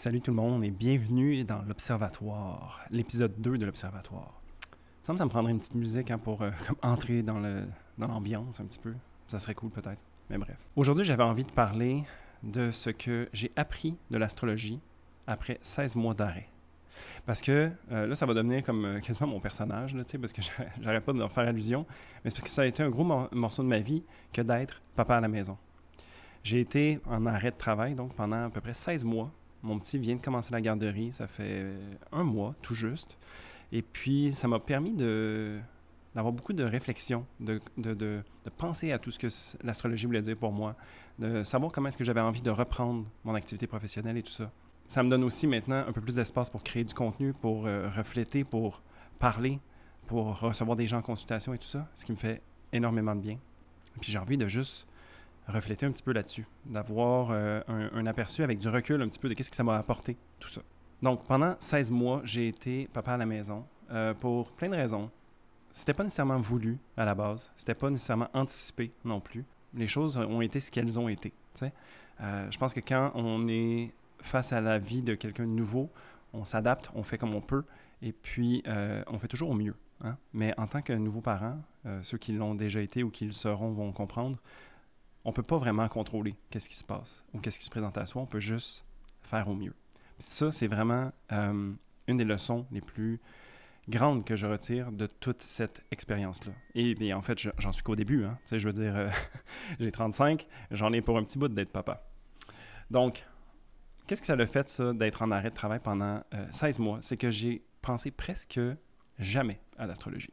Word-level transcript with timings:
Salut 0.00 0.22
tout 0.22 0.30
le 0.30 0.36
monde 0.36 0.64
et 0.64 0.70
bienvenue 0.70 1.44
dans 1.44 1.60
l'Observatoire, 1.60 2.80
l'épisode 2.90 3.34
2 3.36 3.58
de 3.58 3.66
l'Observatoire. 3.66 4.40
Ça 5.02 5.12
me, 5.12 5.18
ça 5.18 5.26
me 5.26 5.28
prendrait 5.28 5.52
une 5.52 5.58
petite 5.58 5.74
musique 5.74 6.10
hein, 6.10 6.16
pour 6.16 6.40
euh, 6.40 6.50
comme 6.66 6.76
entrer 6.80 7.22
dans, 7.22 7.38
l'ambiance 7.98 8.60
un 8.60 8.64
petit 8.64 8.78
peu. 8.78 8.94
Ça 9.26 9.38
serait 9.38 9.54
cool 9.54 9.68
peut-être, 9.68 10.00
mais 10.30 10.38
bref. 10.38 10.56
Aujourd'hui, 10.74 11.04
j'avais 11.04 11.22
envie 11.22 11.44
de 11.44 11.50
parler 11.50 12.02
de 12.42 12.70
ce 12.70 12.88
que 12.88 13.28
j'ai 13.34 13.52
appris 13.56 13.94
de 14.10 14.16
l'astrologie 14.16 14.80
après 15.26 15.58
16 15.60 15.96
mois 15.96 16.14
d'arrêt. 16.14 16.48
Parce 17.26 17.42
que 17.42 17.70
euh, 17.92 18.06
là, 18.06 18.14
ça 18.14 18.24
va 18.24 18.32
devenir 18.32 18.64
comme 18.64 18.86
euh, 18.86 19.00
quasiment 19.00 19.28
mon 19.28 19.40
personnage, 19.40 19.94
là, 19.94 20.02
parce 20.18 20.32
que 20.32 20.40
j'arrête 20.80 21.04
pas 21.04 21.12
de 21.12 21.18
leur 21.18 21.30
faire 21.30 21.46
allusion, 21.46 21.84
mais 22.24 22.30
c'est 22.30 22.36
parce 22.36 22.44
que 22.44 22.48
ça 22.48 22.62
a 22.62 22.66
été 22.66 22.82
un 22.82 22.88
gros 22.88 23.04
mor- 23.04 23.28
morceau 23.32 23.62
de 23.62 23.68
ma 23.68 23.80
vie 23.80 24.02
que 24.32 24.40
d'être 24.40 24.80
papa 24.96 25.18
à 25.18 25.20
la 25.20 25.28
maison. 25.28 25.58
J'ai 26.42 26.60
été 26.60 27.00
en 27.04 27.26
arrêt 27.26 27.50
de 27.50 27.58
travail, 27.58 27.94
donc 27.94 28.14
pendant 28.14 28.46
à 28.46 28.48
peu 28.48 28.62
près 28.62 28.72
16 28.72 29.04
mois. 29.04 29.30
Mon 29.62 29.78
petit 29.78 29.98
vient 29.98 30.16
de 30.16 30.22
commencer 30.22 30.52
la 30.52 30.60
garderie, 30.60 31.12
ça 31.12 31.26
fait 31.26 31.66
un 32.12 32.24
mois 32.24 32.54
tout 32.62 32.74
juste. 32.74 33.18
Et 33.72 33.82
puis, 33.82 34.32
ça 34.32 34.48
m'a 34.48 34.58
permis 34.58 34.92
de, 34.92 35.58
d'avoir 36.14 36.32
beaucoup 36.32 36.52
de 36.52 36.64
réflexion, 36.64 37.24
de, 37.38 37.60
de, 37.76 37.94
de, 37.94 38.22
penser 38.56 38.92
à 38.92 38.98
tout 38.98 39.10
ce 39.10 39.18
que 39.18 39.28
l'astrologie 39.62 40.06
voulait 40.06 40.22
dire 40.22 40.36
pour 40.36 40.52
moi, 40.52 40.74
de 41.18 41.44
savoir 41.44 41.70
comment 41.72 41.88
est-ce 41.88 41.98
que 41.98 42.04
j'avais 42.04 42.20
envie 42.20 42.42
de 42.42 42.50
reprendre 42.50 43.06
mon 43.24 43.34
activité 43.34 43.66
professionnelle 43.66 44.16
et 44.16 44.22
tout 44.22 44.32
ça. 44.32 44.50
Ça 44.88 45.02
me 45.04 45.10
donne 45.10 45.22
aussi 45.22 45.46
maintenant 45.46 45.84
un 45.86 45.92
peu 45.92 46.00
plus 46.00 46.16
d'espace 46.16 46.50
pour 46.50 46.64
créer 46.64 46.84
du 46.84 46.94
contenu, 46.94 47.32
pour 47.32 47.66
euh, 47.66 47.88
refléter, 47.96 48.42
pour 48.42 48.82
parler, 49.20 49.60
pour 50.08 50.40
recevoir 50.40 50.76
des 50.76 50.88
gens 50.88 50.98
en 50.98 51.02
consultation 51.02 51.54
et 51.54 51.58
tout 51.58 51.68
ça, 51.68 51.86
ce 51.94 52.04
qui 52.04 52.12
me 52.12 52.16
fait 52.16 52.42
énormément 52.72 53.14
de 53.14 53.20
bien. 53.20 53.38
Puis 54.00 54.10
j'ai 54.10 54.18
envie 54.18 54.36
de 54.36 54.48
juste 54.48 54.86
refléter 55.46 55.86
un 55.86 55.90
petit 55.90 56.02
peu 56.02 56.12
là-dessus, 56.12 56.46
d'avoir 56.66 57.30
euh, 57.30 57.60
un, 57.68 58.06
aperçu 58.06 58.42
avec 58.42 58.58
du 58.58 58.68
recul 58.68 59.00
un 59.02 59.08
petit 59.08 59.18
peu 59.18 59.28
de 59.28 59.34
qu'est-ce 59.34 59.50
que 59.50 59.56
ça 59.56 59.64
m'a 59.64 59.76
apporté, 59.76 60.16
tout 60.38 60.48
ça. 60.48 60.62
Donc 61.02 61.24
pendant 61.26 61.56
16 61.58 61.90
mois, 61.90 62.20
j'ai 62.24 62.48
été 62.48 62.88
papa 62.92 63.12
à 63.12 63.16
la 63.16 63.26
maison 63.26 63.64
euh, 63.90 64.14
pour 64.14 64.52
plein 64.52 64.68
de 64.68 64.76
raisons. 64.76 65.10
C'était 65.72 65.94
pas 65.94 66.04
nécessairement 66.04 66.38
voulu 66.38 66.78
à 66.96 67.04
la 67.04 67.14
base, 67.14 67.50
c'était 67.56 67.74
pas 67.74 67.90
nécessairement 67.90 68.28
anticipé 68.34 68.92
non 69.04 69.20
plus. 69.20 69.44
Les 69.74 69.88
choses 69.88 70.16
ont 70.16 70.40
été 70.40 70.60
ce 70.60 70.70
qu'elles 70.70 70.98
ont 70.98 71.08
été. 71.08 71.32
Euh, 72.20 72.50
je 72.50 72.58
pense 72.58 72.74
que 72.74 72.80
quand 72.80 73.12
on 73.14 73.48
est 73.48 73.92
face 74.20 74.52
à 74.52 74.60
la 74.60 74.78
vie 74.78 75.02
de 75.02 75.14
quelqu'un 75.14 75.44
de 75.44 75.52
nouveau, 75.52 75.88
on 76.32 76.44
s'adapte, 76.44 76.90
on 76.94 77.02
fait 77.02 77.18
comme 77.18 77.34
on 77.34 77.40
peut, 77.40 77.64
et 78.02 78.12
puis 78.12 78.62
euh, 78.66 79.02
on 79.06 79.18
fait 79.18 79.28
toujours 79.28 79.50
au 79.50 79.54
mieux. 79.54 79.74
hein. 80.04 80.16
Mais 80.34 80.52
en 80.58 80.66
tant 80.66 80.82
que 80.82 80.92
nouveau 80.92 81.20
parent, 81.20 81.58
ceux 82.02 82.18
qui 82.18 82.32
l'ont 82.32 82.54
déjà 82.54 82.80
été 82.82 83.02
ou 83.02 83.10
qui 83.10 83.24
le 83.24 83.32
seront 83.32 83.70
vont 83.70 83.90
comprendre, 83.92 84.38
on 85.24 85.32
peut 85.32 85.42
pas 85.42 85.58
vraiment 85.58 85.86
contrôler 85.88 86.34
qu'est-ce 86.50 86.68
qui 86.68 86.76
se 86.76 86.84
passe 86.84 87.24
ou 87.32 87.40
qu'est-ce 87.40 87.58
qui 87.58 87.64
se 87.64 87.70
présente 87.70 87.98
à 87.98 88.06
soi. 88.06 88.22
On 88.22 88.26
peut 88.26 88.40
juste 88.40 88.84
faire 89.22 89.48
au 89.48 89.54
mieux. 89.54 89.74
Ça, 90.18 90.50
c'est 90.50 90.66
vraiment 90.66 91.12
euh, 91.32 91.72
une 92.06 92.16
des 92.16 92.24
leçons 92.24 92.66
les 92.72 92.80
plus 92.80 93.20
grandes 93.88 94.24
que 94.24 94.36
je 94.36 94.46
retire 94.46 94.92
de 94.92 95.06
toute 95.06 95.42
cette 95.42 95.82
expérience-là. 95.90 96.52
Et, 96.74 96.94
bien, 96.94 97.16
en 97.16 97.22
fait, 97.22 97.38
je- 97.38 97.50
j'en 97.58 97.72
suis 97.72 97.82
qu'au 97.82 97.96
début. 97.96 98.24
Hein. 98.24 98.38
Tu 98.44 98.50
sais, 98.50 98.58
je 98.60 98.66
veux 98.68 98.72
dire, 98.72 98.94
euh, 98.96 99.08
j'ai 99.80 99.90
35, 99.90 100.46
j'en 100.70 100.92
ai 100.92 101.00
pour 101.00 101.16
un 101.18 101.22
petit 101.24 101.38
bout 101.38 101.48
d'être 101.48 101.70
papa. 101.72 102.06
Donc, 102.90 103.24
qu'est-ce 104.06 104.20
que 104.20 104.26
ça 104.26 104.34
a 104.34 104.46
fait, 104.46 104.68
ça, 104.68 104.92
d'être 104.92 105.22
en 105.22 105.30
arrêt 105.30 105.50
de 105.50 105.54
travail 105.54 105.80
pendant 105.82 106.22
euh, 106.34 106.46
16 106.50 106.78
mois? 106.78 106.98
C'est 107.00 107.16
que 107.16 107.30
j'ai 107.30 107.62
pensé 107.82 108.10
presque 108.10 108.60
jamais 109.18 109.60
à 109.78 109.86
l'astrologie. 109.86 110.32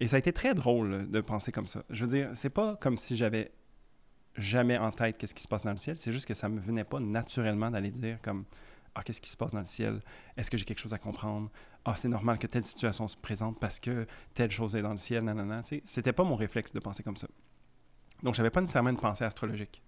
Et 0.00 0.08
ça 0.08 0.16
a 0.16 0.18
été 0.18 0.32
très 0.32 0.54
drôle 0.54 1.10
de 1.10 1.20
penser 1.20 1.52
comme 1.52 1.66
ça. 1.66 1.82
Je 1.90 2.04
veux 2.06 2.10
dire, 2.10 2.30
c'est 2.34 2.48
pas 2.50 2.76
comme 2.76 2.96
si 2.96 3.16
j'avais 3.16 3.52
jamais 4.36 4.78
en 4.78 4.90
tête 4.90 5.18
qu'est-ce 5.18 5.34
qui 5.34 5.42
se 5.42 5.48
passe 5.48 5.64
dans 5.64 5.72
le 5.72 5.76
ciel, 5.76 5.96
c'est 5.96 6.12
juste 6.12 6.26
que 6.26 6.34
ça 6.34 6.48
me 6.48 6.60
venait 6.60 6.84
pas 6.84 7.00
naturellement 7.00 7.70
d'aller 7.70 7.90
dire 7.90 8.18
comme 8.22 8.44
ah 8.94 9.02
qu'est-ce 9.02 9.20
qui 9.20 9.30
se 9.30 9.36
passe 9.36 9.52
dans 9.52 9.60
le 9.60 9.66
ciel? 9.66 10.00
Est-ce 10.36 10.50
que 10.50 10.56
j'ai 10.56 10.64
quelque 10.64 10.80
chose 10.80 10.92
à 10.92 10.98
comprendre? 10.98 11.50
Ah 11.84 11.94
c'est 11.96 12.08
normal 12.08 12.38
que 12.38 12.46
telle 12.46 12.64
situation 12.64 13.06
se 13.08 13.16
présente 13.16 13.60
parce 13.60 13.78
que 13.78 14.06
telle 14.34 14.50
chose 14.50 14.74
est 14.76 14.82
dans 14.82 14.90
le 14.90 14.96
ciel, 14.96 15.24
nanana. 15.24 15.62
Tu 15.62 15.76
sais, 15.76 15.82
c'était 15.84 16.12
pas 16.12 16.24
mon 16.24 16.36
réflexe 16.36 16.72
de 16.72 16.80
penser 16.80 17.02
comme 17.02 17.16
ça. 17.16 17.28
Donc 18.22 18.34
j'avais 18.34 18.50
pas 18.50 18.60
nécessairement 18.60 18.90
une 18.90 18.96
pensée 18.96 19.24
astrologique. 19.24 19.82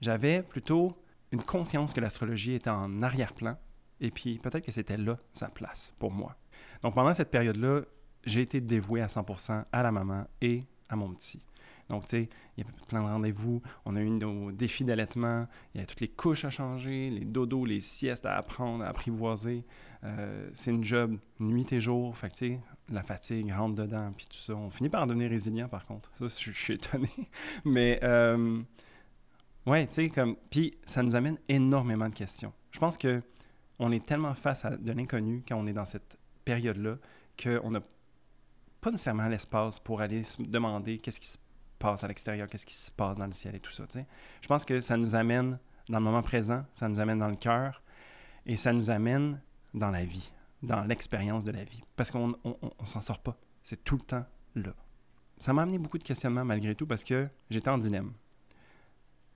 J'avais 0.00 0.42
plutôt 0.42 0.96
une 1.32 1.42
conscience 1.42 1.92
que 1.92 2.00
l'astrologie 2.00 2.54
était 2.54 2.70
en 2.70 3.02
arrière-plan 3.02 3.56
et 4.00 4.10
puis 4.10 4.38
peut-être 4.38 4.64
que 4.64 4.72
c'était 4.72 4.96
là 4.96 5.18
sa 5.32 5.48
place 5.48 5.92
pour 5.98 6.12
moi. 6.12 6.36
Donc 6.82 6.94
pendant 6.94 7.12
cette 7.14 7.30
période-là, 7.30 7.82
j'ai 8.24 8.42
été 8.42 8.60
dévoué 8.60 9.00
à 9.02 9.06
100% 9.06 9.64
à 9.70 9.82
la 9.82 9.92
maman 9.92 10.26
et 10.40 10.64
à 10.88 10.96
mon 10.96 11.12
petit. 11.12 11.42
Donc, 11.88 12.04
tu 12.04 12.10
sais, 12.10 12.28
il 12.56 12.64
y 12.64 12.66
avait 12.66 12.76
plein 12.86 13.02
de 13.02 13.08
rendez-vous. 13.08 13.62
On 13.84 13.96
a 13.96 14.00
eu 14.00 14.10
nos 14.10 14.52
défis 14.52 14.84
d'allaitement. 14.84 15.46
Il 15.74 15.80
y 15.80 15.84
a 15.84 15.86
toutes 15.86 16.00
les 16.00 16.08
couches 16.08 16.44
à 16.44 16.50
changer, 16.50 17.10
les 17.10 17.24
dodos, 17.24 17.64
les 17.64 17.80
siestes 17.80 18.26
à 18.26 18.36
apprendre, 18.36 18.84
à 18.84 18.88
apprivoiser. 18.88 19.64
Euh, 20.04 20.50
c'est 20.54 20.70
une 20.70 20.84
job 20.84 21.18
nuit 21.40 21.72
et 21.72 21.80
jour. 21.80 22.16
Fait 22.16 22.30
tu 22.30 22.36
sais, 22.36 22.60
la 22.90 23.02
fatigue 23.02 23.50
rentre 23.52 23.74
dedans, 23.74 24.12
puis 24.16 24.26
tout 24.26 24.38
ça. 24.38 24.54
On 24.54 24.70
finit 24.70 24.90
par 24.90 25.02
en 25.02 25.06
devenir 25.06 25.30
résilient, 25.30 25.68
par 25.68 25.86
contre. 25.86 26.10
Ça, 26.14 26.26
je, 26.28 26.50
suis 26.52 26.74
étonné. 26.74 27.10
Mais, 27.64 27.98
euh, 28.02 28.60
ouais, 29.66 29.86
tu 29.86 29.94
sais, 29.94 30.08
comme... 30.10 30.36
Puis, 30.50 30.76
ça 30.84 31.02
nous 31.02 31.16
amène 31.16 31.38
énormément 31.48 32.08
de 32.08 32.14
questions. 32.14 32.52
Je 32.70 32.78
pense 32.78 32.98
que 32.98 33.22
on 33.78 33.92
est 33.92 34.04
tellement 34.04 34.34
face 34.34 34.64
à 34.64 34.76
de 34.76 34.92
l'inconnu 34.92 35.42
quand 35.46 35.56
on 35.56 35.66
est 35.66 35.72
dans 35.72 35.84
cette 35.84 36.18
période-là 36.44 36.96
qu'on 37.40 37.70
n'a 37.70 37.80
pas 38.80 38.90
nécessairement 38.90 39.28
l'espace 39.28 39.78
pour 39.78 40.00
aller 40.00 40.24
se 40.24 40.42
demander 40.42 40.98
qu'est-ce 40.98 41.20
qui 41.20 41.28
se 41.28 41.38
passe 41.78 42.04
à 42.04 42.08
l'extérieur, 42.08 42.48
qu'est-ce 42.48 42.66
qui 42.66 42.74
se 42.74 42.90
passe 42.90 43.16
dans 43.18 43.26
le 43.26 43.32
ciel 43.32 43.54
et 43.54 43.60
tout 43.60 43.72
ça. 43.72 43.84
Je 44.40 44.48
pense 44.48 44.64
que 44.64 44.80
ça 44.80 44.96
nous 44.96 45.14
amène 45.14 45.58
dans 45.88 45.98
le 45.98 46.04
moment 46.04 46.22
présent, 46.22 46.64
ça 46.74 46.88
nous 46.88 47.00
amène 47.00 47.18
dans 47.18 47.28
le 47.28 47.36
cœur 47.36 47.82
et 48.46 48.56
ça 48.56 48.72
nous 48.72 48.90
amène 48.90 49.40
dans 49.74 49.90
la 49.90 50.04
vie, 50.04 50.30
dans 50.62 50.82
l'expérience 50.84 51.44
de 51.44 51.50
la 51.52 51.64
vie. 51.64 51.82
Parce 51.96 52.10
qu'on 52.10 52.32
on, 52.44 52.56
on- 52.62 52.72
on 52.78 52.86
s'en 52.86 53.00
sort 53.00 53.20
pas. 53.20 53.36
C'est 53.62 53.84
tout 53.84 53.96
le 53.96 54.02
temps 54.04 54.24
là. 54.54 54.74
Ça 55.38 55.52
m'a 55.52 55.62
amené 55.62 55.78
beaucoup 55.78 55.98
de 55.98 56.02
questionnements 56.04 56.44
malgré 56.44 56.74
tout 56.74 56.86
parce 56.86 57.04
que 57.04 57.28
j'étais 57.50 57.70
en 57.70 57.78
dilemme. 57.78 58.12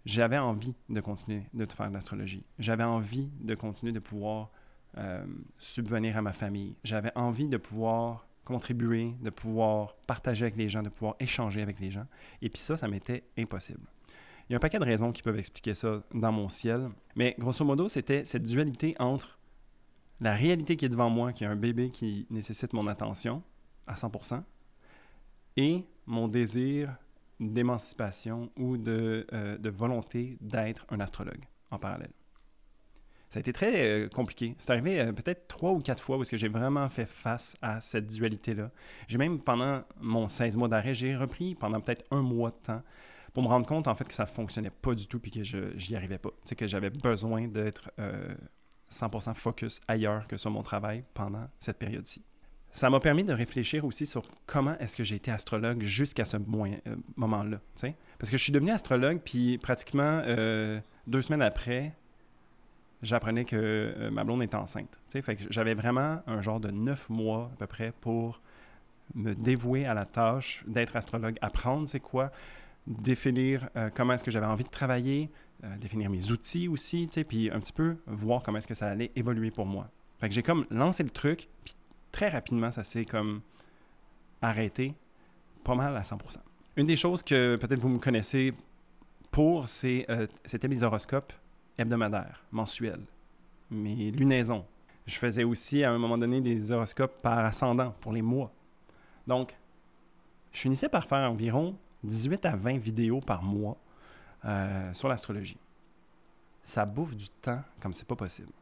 J'avais 0.04 0.38
envie 0.38 0.74
de 0.88 1.00
continuer 1.00 1.44
de 1.54 1.64
faire 1.66 1.88
de 1.88 1.94
l'astrologie. 1.94 2.44
J'avais 2.58 2.82
envie 2.82 3.30
de 3.40 3.54
continuer 3.54 3.92
de 3.92 4.00
pouvoir 4.00 4.50
euh, 4.98 5.24
subvenir 5.58 6.16
à 6.16 6.22
ma 6.22 6.32
famille. 6.32 6.74
J'avais 6.82 7.12
envie 7.16 7.48
de 7.48 7.56
pouvoir 7.56 8.26
contribuer, 8.44 9.14
de 9.20 9.30
pouvoir 9.30 9.94
partager 10.06 10.44
avec 10.44 10.56
les 10.56 10.68
gens, 10.68 10.82
de 10.82 10.88
pouvoir 10.88 11.14
échanger 11.20 11.62
avec 11.62 11.80
les 11.80 11.90
gens. 11.90 12.06
Et 12.40 12.48
puis 12.48 12.60
ça, 12.60 12.76
ça 12.76 12.88
m'était 12.88 13.24
impossible. 13.38 13.86
Il 14.48 14.52
y 14.52 14.54
a 14.54 14.56
un 14.56 14.60
paquet 14.60 14.78
de 14.78 14.84
raisons 14.84 15.12
qui 15.12 15.22
peuvent 15.22 15.38
expliquer 15.38 15.74
ça 15.74 16.02
dans 16.12 16.32
mon 16.32 16.48
ciel. 16.48 16.90
Mais 17.16 17.36
grosso 17.38 17.64
modo, 17.64 17.88
c'était 17.88 18.24
cette 18.24 18.42
dualité 18.42 18.96
entre 18.98 19.38
la 20.20 20.34
réalité 20.34 20.76
qui 20.76 20.84
est 20.84 20.88
devant 20.88 21.10
moi, 21.10 21.32
qui 21.32 21.44
est 21.44 21.48
un 21.48 21.56
bébé 21.56 21.90
qui 21.90 22.26
nécessite 22.30 22.72
mon 22.72 22.86
attention 22.86 23.42
à 23.86 23.94
100%, 23.94 24.42
et 25.56 25.84
mon 26.06 26.28
désir 26.28 26.96
d'émancipation 27.40 28.50
ou 28.56 28.76
de, 28.76 29.26
euh, 29.32 29.58
de 29.58 29.70
volonté 29.70 30.38
d'être 30.40 30.86
un 30.90 31.00
astrologue 31.00 31.44
en 31.70 31.78
parallèle. 31.78 32.12
Ça 33.32 33.38
a 33.38 33.40
été 33.40 33.54
très 33.54 33.88
euh, 33.88 34.08
compliqué. 34.10 34.54
C'est 34.58 34.68
arrivé 34.68 35.00
euh, 35.00 35.10
peut-être 35.10 35.48
trois 35.48 35.72
ou 35.72 35.80
quatre 35.80 36.02
fois 36.02 36.18
où 36.18 36.22
que 36.22 36.36
j'ai 36.36 36.48
vraiment 36.48 36.86
fait 36.90 37.06
face 37.06 37.56
à 37.62 37.80
cette 37.80 38.06
dualité-là. 38.08 38.70
J'ai 39.08 39.16
même, 39.16 39.40
pendant 39.40 39.84
mon 40.02 40.28
16 40.28 40.58
mois 40.58 40.68
d'arrêt, 40.68 40.92
j'ai 40.92 41.16
repris 41.16 41.54
pendant 41.54 41.80
peut-être 41.80 42.04
un 42.10 42.20
mois 42.20 42.50
de 42.50 42.56
temps 42.56 42.82
pour 43.32 43.42
me 43.42 43.48
rendre 43.48 43.64
compte, 43.64 43.88
en 43.88 43.94
fait, 43.94 44.04
que 44.04 44.12
ça 44.12 44.26
fonctionnait 44.26 44.68
pas 44.68 44.94
du 44.94 45.06
tout 45.06 45.18
puis 45.18 45.30
que 45.30 45.42
je 45.42 45.58
n'y 45.88 45.96
arrivais 45.96 46.18
pas. 46.18 46.28
Tu 46.44 46.54
que 46.54 46.66
j'avais 46.66 46.90
besoin 46.90 47.48
d'être 47.48 47.90
euh, 47.98 48.34
100% 48.92 49.32
focus 49.32 49.80
ailleurs 49.88 50.26
que 50.28 50.36
sur 50.36 50.50
mon 50.50 50.62
travail 50.62 51.02
pendant 51.14 51.48
cette 51.58 51.78
période-ci. 51.78 52.22
Ça 52.70 52.90
m'a 52.90 53.00
permis 53.00 53.24
de 53.24 53.32
réfléchir 53.32 53.86
aussi 53.86 54.04
sur 54.04 54.24
comment 54.44 54.78
est-ce 54.78 54.94
que 54.94 55.04
j'ai 55.04 55.16
été 55.16 55.30
astrologue 55.30 55.84
jusqu'à 55.84 56.26
ce 56.26 56.36
euh, 56.36 56.96
moment-là. 57.16 57.60
Parce 58.18 58.30
que 58.30 58.36
je 58.36 58.42
suis 58.42 58.52
devenu 58.52 58.72
astrologue, 58.72 59.20
puis 59.24 59.56
pratiquement 59.56 60.20
euh, 60.26 60.80
deux 61.06 61.22
semaines 61.22 61.40
après, 61.40 61.94
j'apprenais 63.02 63.44
que 63.44 63.56
euh, 63.56 64.10
ma 64.10 64.24
blonde 64.24 64.42
était 64.42 64.56
enceinte. 64.56 64.98
Fait 65.10 65.36
que 65.36 65.44
j'avais 65.50 65.74
vraiment 65.74 66.22
un 66.26 66.40
genre 66.40 66.60
de 66.60 66.70
neuf 66.70 67.10
mois 67.10 67.50
à 67.54 67.56
peu 67.56 67.66
près 67.66 67.92
pour 68.00 68.40
me 69.14 69.34
dévouer 69.34 69.84
à 69.84 69.94
la 69.94 70.06
tâche 70.06 70.64
d'être 70.66 70.96
astrologue, 70.96 71.36
apprendre 71.42 71.88
c'est 71.88 72.00
quoi, 72.00 72.30
définir 72.86 73.68
euh, 73.76 73.90
comment 73.94 74.14
est-ce 74.14 74.24
que 74.24 74.30
j'avais 74.30 74.46
envie 74.46 74.64
de 74.64 74.70
travailler, 74.70 75.30
euh, 75.64 75.76
définir 75.76 76.08
mes 76.08 76.30
outils 76.30 76.68
aussi, 76.68 77.08
puis 77.28 77.50
un 77.50 77.60
petit 77.60 77.72
peu 77.72 77.96
voir 78.06 78.42
comment 78.42 78.58
est-ce 78.58 78.68
que 78.68 78.74
ça 78.74 78.88
allait 78.88 79.10
évoluer 79.16 79.50
pour 79.50 79.66
moi. 79.66 79.90
Fait 80.20 80.28
que 80.28 80.34
j'ai 80.34 80.42
comme 80.42 80.66
lancé 80.70 81.02
le 81.02 81.10
truc, 81.10 81.48
puis 81.64 81.74
très 82.12 82.28
rapidement, 82.28 82.70
ça 82.70 82.84
s'est 82.84 83.04
comme 83.04 83.42
arrêté 84.40 84.94
pas 85.64 85.74
mal 85.74 85.96
à 85.96 86.02
100%. 86.02 86.38
Une 86.76 86.86
des 86.86 86.96
choses 86.96 87.22
que 87.22 87.56
peut-être 87.56 87.80
vous 87.80 87.88
me 87.88 87.98
connaissez 87.98 88.52
pour, 89.30 89.68
c'est, 89.68 90.06
c'était 90.44 90.68
mes 90.68 90.82
horoscopes 90.82 91.32
hebdomadaires, 91.78 92.44
mensuels, 92.50 93.04
mes 93.70 94.10
lunaisons. 94.10 94.64
Je 95.06 95.16
faisais 95.16 95.44
aussi 95.44 95.82
à 95.82 95.90
un 95.90 95.98
moment 95.98 96.18
donné 96.18 96.40
des 96.40 96.70
horoscopes 96.70 97.20
par 97.22 97.38
ascendant 97.38 97.92
pour 98.00 98.12
les 98.12 98.22
mois. 98.22 98.52
Donc, 99.26 99.56
je 100.52 100.60
finissais 100.60 100.88
par 100.88 101.04
faire 101.04 101.30
environ 101.30 101.76
18 102.04 102.44
à 102.46 102.56
20 102.56 102.78
vidéos 102.78 103.20
par 103.20 103.42
mois 103.42 103.76
euh, 104.44 104.92
sur 104.92 105.08
l'astrologie. 105.08 105.58
ça 106.64 106.84
bouffe 106.84 107.16
du 107.16 107.28
temps 107.28 107.62
comme 107.80 107.92
c'est 107.92 108.06
pas 108.06 108.16
possible. 108.16 108.52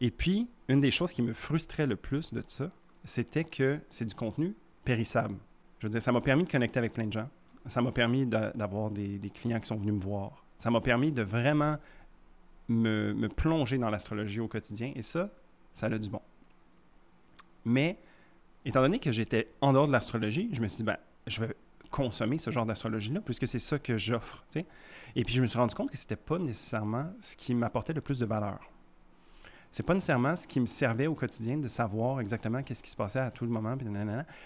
Et 0.00 0.10
puis, 0.10 0.48
une 0.68 0.80
des 0.80 0.90
choses 0.90 1.12
qui 1.12 1.22
me 1.22 1.32
frustrait 1.32 1.86
le 1.86 1.96
plus 1.96 2.32
de 2.32 2.42
ça, 2.46 2.70
c'était 3.04 3.44
que 3.44 3.80
c'est 3.90 4.04
du 4.04 4.14
contenu 4.14 4.54
périssable. 4.84 5.36
Je 5.80 5.86
veux 5.86 5.90
dire, 5.90 6.02
ça 6.02 6.12
m'a 6.12 6.20
permis 6.20 6.44
de 6.44 6.50
connecter 6.50 6.78
avec 6.78 6.92
plein 6.92 7.06
de 7.06 7.12
gens. 7.12 7.28
Ça 7.66 7.82
m'a 7.82 7.92
permis 7.92 8.26
d'avoir 8.26 8.90
des, 8.90 9.20
clients 9.34 9.60
qui 9.60 9.66
sont 9.66 9.76
venus 9.76 9.94
me 9.94 10.00
voir. 10.00 10.44
Ça 10.56 10.70
m'a 10.70 10.80
permis 10.80 11.12
de 11.12 11.22
vraiment 11.22 11.76
me, 12.68 13.28
plonger 13.28 13.78
dans 13.78 13.90
l'astrologie 13.90 14.40
au 14.40 14.48
quotidien. 14.48 14.92
Et 14.94 15.02
ça, 15.02 15.30
ça 15.72 15.86
a 15.86 15.98
du 15.98 16.08
bon. 16.08 16.20
Mais, 17.64 17.98
étant 18.64 18.80
donné 18.80 18.98
que 18.98 19.12
j'étais 19.12 19.48
en 19.60 19.72
dehors 19.72 19.86
de 19.86 19.92
l'astrologie, 19.92 20.48
je 20.52 20.60
me 20.60 20.68
suis 20.68 20.78
dit, 20.78 20.82
ben, 20.84 20.96
je 21.26 21.44
vais 21.44 21.54
consommer 21.90 22.38
ce 22.38 22.50
genre 22.50 22.66
d'astrologie-là, 22.66 23.20
puisque 23.20 23.46
c'est 23.46 23.58
ça 23.58 23.78
que 23.78 23.96
j'offre. 23.96 24.44
Et 25.16 25.24
puis, 25.24 25.34
je 25.34 25.42
me 25.42 25.46
suis 25.46 25.58
rendu 25.58 25.74
compte 25.74 25.90
que 25.90 25.96
ce 25.96 26.04
n'était 26.04 26.16
pas 26.16 26.38
nécessairement 26.38 27.12
ce 27.20 27.36
qui 27.36 27.54
m'apportait 27.54 27.92
le 27.94 28.00
plus 28.00 28.18
de 28.18 28.26
valeur. 28.26 28.58
C'est 29.70 29.82
pas 29.82 29.94
nécessairement 29.94 30.34
ce 30.36 30.46
qui 30.46 30.60
me 30.60 30.66
servait 30.66 31.06
au 31.06 31.14
quotidien 31.14 31.58
de 31.58 31.68
savoir 31.68 32.20
exactement 32.20 32.62
qu'est-ce 32.62 32.82
qui 32.82 32.90
se 32.90 32.96
passait 32.96 33.18
à 33.18 33.30
tout 33.30 33.44
le 33.44 33.50
moment, 33.50 33.76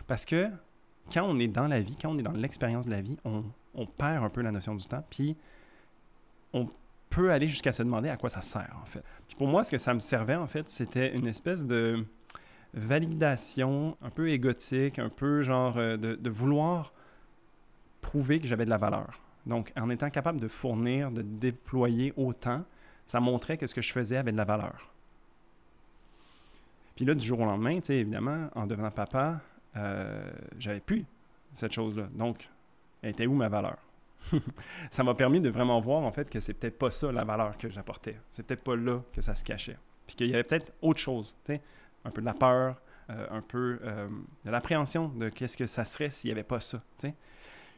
parce 0.07 0.25
que 0.25 0.51
quand 1.13 1.25
on 1.25 1.39
est 1.39 1.49
dans 1.49 1.69
la 1.69 1.81
vie, 1.81 1.97
quand 2.01 2.11
on 2.11 2.19
est 2.19 2.23
dans 2.23 2.33
l'expérience 2.33 2.87
de 2.87 2.91
la 2.91 3.01
vie, 3.01 3.17
on, 3.25 3.45
on, 3.75 3.87
perd 3.87 4.25
un 4.25 4.29
peu 4.29 4.43
la 4.43 4.51
notion 4.51 4.75
du 4.75 4.85
temps, 4.87 5.05
puis 5.11 5.37
on 6.53 6.69
peut 7.13 7.31
aller 7.31 7.47
jusqu'à 7.47 7.73
se 7.73 7.83
demander 7.83 8.09
à 8.09 8.17
quoi 8.17 8.29
ça 8.29 8.41
sert, 8.41 8.75
en 8.83 8.87
fait. 8.87 9.05
Pour 9.37 9.47
moi, 9.47 9.63
ce 9.65 9.71
que 9.71 9.79
ça 9.79 9.93
me 9.93 9.99
servait, 9.99 10.37
en 10.37 10.47
fait, 10.47 10.69
c'était 10.71 11.15
une 11.15 11.27
espèce 11.27 11.65
de 11.65 12.05
validation 12.75 13.97
un 14.01 14.11
peu 14.11 14.31
égotique, 14.31 14.99
un 14.99 15.11
peu 15.11 15.43
genre 15.43 15.77
euh, 15.77 15.97
de, 15.97 16.31
vouloir 16.31 16.93
prouver 18.01 18.41
que 18.41 18.47
j'avais 18.47 18.65
de 18.65 18.71
la 18.71 18.79
valeur. 18.79 19.21
Donc, 19.45 19.73
en 19.77 19.91
étant 19.91 20.09
capable 20.11 20.41
de 20.41 20.49
fournir, 20.49 21.11
de 21.11 21.23
déployer 21.23 22.15
autant, 22.17 22.65
ça 23.07 23.21
montrait 23.21 23.59
que 23.59 23.67
ce 23.67 23.75
que 23.75 23.83
je 23.83 23.93
faisais 23.93 24.17
avait 24.17 24.33
de 24.33 24.37
la 24.37 24.45
valeur. 24.45 24.91
Puis 26.97 27.05
là, 27.05 27.15
du 27.15 27.27
jour 27.27 27.41
au 27.41 27.45
lendemain, 27.45 27.77
tu 27.81 27.87
sais, 27.87 27.97
évidemment, 27.97 28.49
en 28.55 28.67
devenant 28.67 28.91
papa, 28.91 29.41
euh, 29.77 30.31
j'avais 30.59 30.81
plus 30.81 31.05
cette 31.55 31.73
chose-là. 31.73 32.09
Donc, 32.15 32.49
elle 33.03 33.11
était 33.11 33.27
où 33.27 33.35
ma 33.35 33.49
valeur? 33.49 33.79
ça 34.91 35.03
m'a 35.03 35.15
permis 35.15 35.41
de 35.41 35.49
vraiment 35.49 35.79
voir, 35.81 36.03
en 36.03 36.11
fait, 36.11 36.31
que 36.31 36.41
c'est 36.41 36.55
peut-être 36.55 36.79
pas 36.79 36.91
ça 36.91 37.13
la 37.13 37.25
valeur 37.25 37.57
que 37.59 37.69
j'apportais. 37.69 38.17
C'est 38.31 38.45
peut-être 38.45 38.63
pas 38.63 38.77
là 38.77 39.01
que 39.13 39.21
ça 39.21 39.35
se 39.35 39.45
cachait. 39.45 39.79
Puis 40.07 40.17
qu'il 40.17 40.29
y 40.29 40.35
avait 40.35 40.45
peut-être 40.45 40.73
autre 40.83 41.01
chose, 41.01 41.37
un 42.05 42.11
peu 42.11 42.21
de 42.21 42.27
la 42.27 42.35
peur, 42.35 42.77
euh, 43.11 43.27
un 43.31 43.41
peu 43.41 43.79
euh, 43.83 44.09
de 44.45 44.51
l'appréhension 44.51 45.09
de 45.09 45.29
qu'est-ce 45.29 45.57
que 45.57 45.67
ça 45.67 45.85
serait 45.85 46.11
s'il 46.11 46.29
n'y 46.29 46.33
avait 46.33 46.45
pas 46.45 46.61
ça. 46.61 46.83
Je 47.03 47.11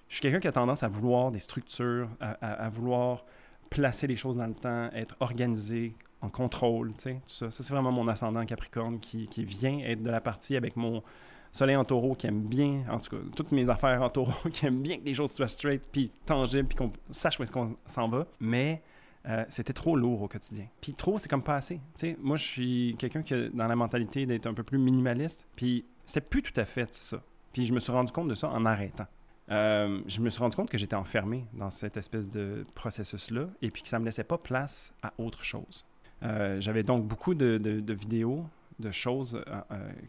suis 0.09 0.21
quelqu'un 0.21 0.41
qui 0.41 0.49
a 0.49 0.53
tendance 0.53 0.83
à 0.83 0.89
vouloir 0.89 1.31
des 1.31 1.39
structures, 1.39 2.09
à, 2.21 2.69
vouloir 2.69 3.25
placer 3.71 4.07
les 4.07 4.17
choses 4.17 4.37
dans 4.37 4.47
le 4.47 4.55
temps, 4.55 4.91
être 4.93 5.17
organisé, 5.21 5.97
en 6.21 6.29
contrôle, 6.29 6.93
ça. 7.27 7.51
C'est 7.51 7.69
vraiment 7.69 7.91
mon 7.91 8.07
ascendant 8.07 8.45
Capricorne 8.45 8.99
qui, 8.99 9.27
vient 9.45 9.79
être 9.81 10.03
de 10.03 10.11
la 10.11 10.21
partie 10.21 10.57
avec 10.57 10.77
mon 10.77 11.03
soleil 11.55 11.77
en 11.77 11.85
taureau 11.85 12.15
qui 12.15 12.27
aime 12.27 12.43
bien, 12.43 12.85
en 12.91 12.99
tout 12.99 13.17
cas, 13.17 13.23
toutes 13.35 13.53
mes 13.53 13.71
affaires 13.71 14.03
en 14.03 14.11
taureau, 14.11 14.49
qui 14.53 14.67
aime 14.67 14.83
bien 14.83 14.99
que 14.99 15.05
les 15.05 15.15
choses 15.15 15.31
soient 15.31 15.49
straight, 15.49 15.83
puis 15.91 16.11
tangibles, 16.27 16.69
puis 16.69 16.77
qu'on 16.77 16.91
sache 17.11 17.39
où 17.39 17.45
est-ce 17.45 17.53
qu'on 17.53 17.77
s'en 17.87 18.09
va. 18.09 18.27
Mais 18.41 18.83
euh, 19.27 19.45
c'était 19.49 19.73
trop 19.73 19.97
lourd 19.97 20.23
au 20.23 20.29
quotidien. 20.29 20.67
Puis 20.81 20.95
trop, 20.95 21.17
c'est 21.17 21.29
comme 21.29 21.45
pas 21.45 21.55
assez. 21.55 21.81
sais, 21.95 22.17
moi, 22.21 22.37
je 22.37 22.43
suis 22.43 22.97
quelqu'un 22.99 23.23
qui 23.23 23.35
a 23.35 23.49
dans 23.51 23.69
la 23.69 23.77
mentalité 23.77 24.27
d'être 24.27 24.47
un 24.47 24.53
peu 24.53 24.65
plus 24.65 24.79
minimaliste, 24.79 25.47
puis 25.55 25.85
c'était 26.05 26.27
plus 26.27 26.43
tout 26.43 26.61
à 26.61 26.65
fait 26.65 26.93
ça. 26.93 27.23
Puis 27.53 27.65
je 27.67 27.73
me 27.73 27.79
suis 27.79 27.93
rendu 27.93 28.13
compte 28.13 28.29
de 28.29 28.35
ça 28.35 28.49
en 28.49 28.67
arrêtant. 28.67 29.07
Euh, 29.51 30.01
je 30.09 30.21
me 30.21 30.31
suis 30.31 30.41
rendu 30.41 30.57
compte 30.57 30.71
que 30.71 30.79
j'étais 30.79 30.97
enfermé 30.97 31.47
dans 31.53 31.71
cette 31.71 31.97
espèce 31.97 32.31
de 32.31 32.67
processus-là, 32.75 33.47
et 33.63 33.71
puis 33.71 33.83
que 33.83 33.89
ça 33.89 34.01
me 34.01 34.05
laissait 34.05 34.25
pas 34.25 34.39
place 34.39 34.93
à 35.05 35.13
autre 35.19 35.45
chose. 35.45 35.87
Euh, 36.25 36.61
j'avais 36.61 36.83
donc 36.83 37.07
beaucoup 37.07 37.35
de, 37.35 37.95
vidéos, 37.95 38.45
de 38.81 38.91
choses 38.91 39.41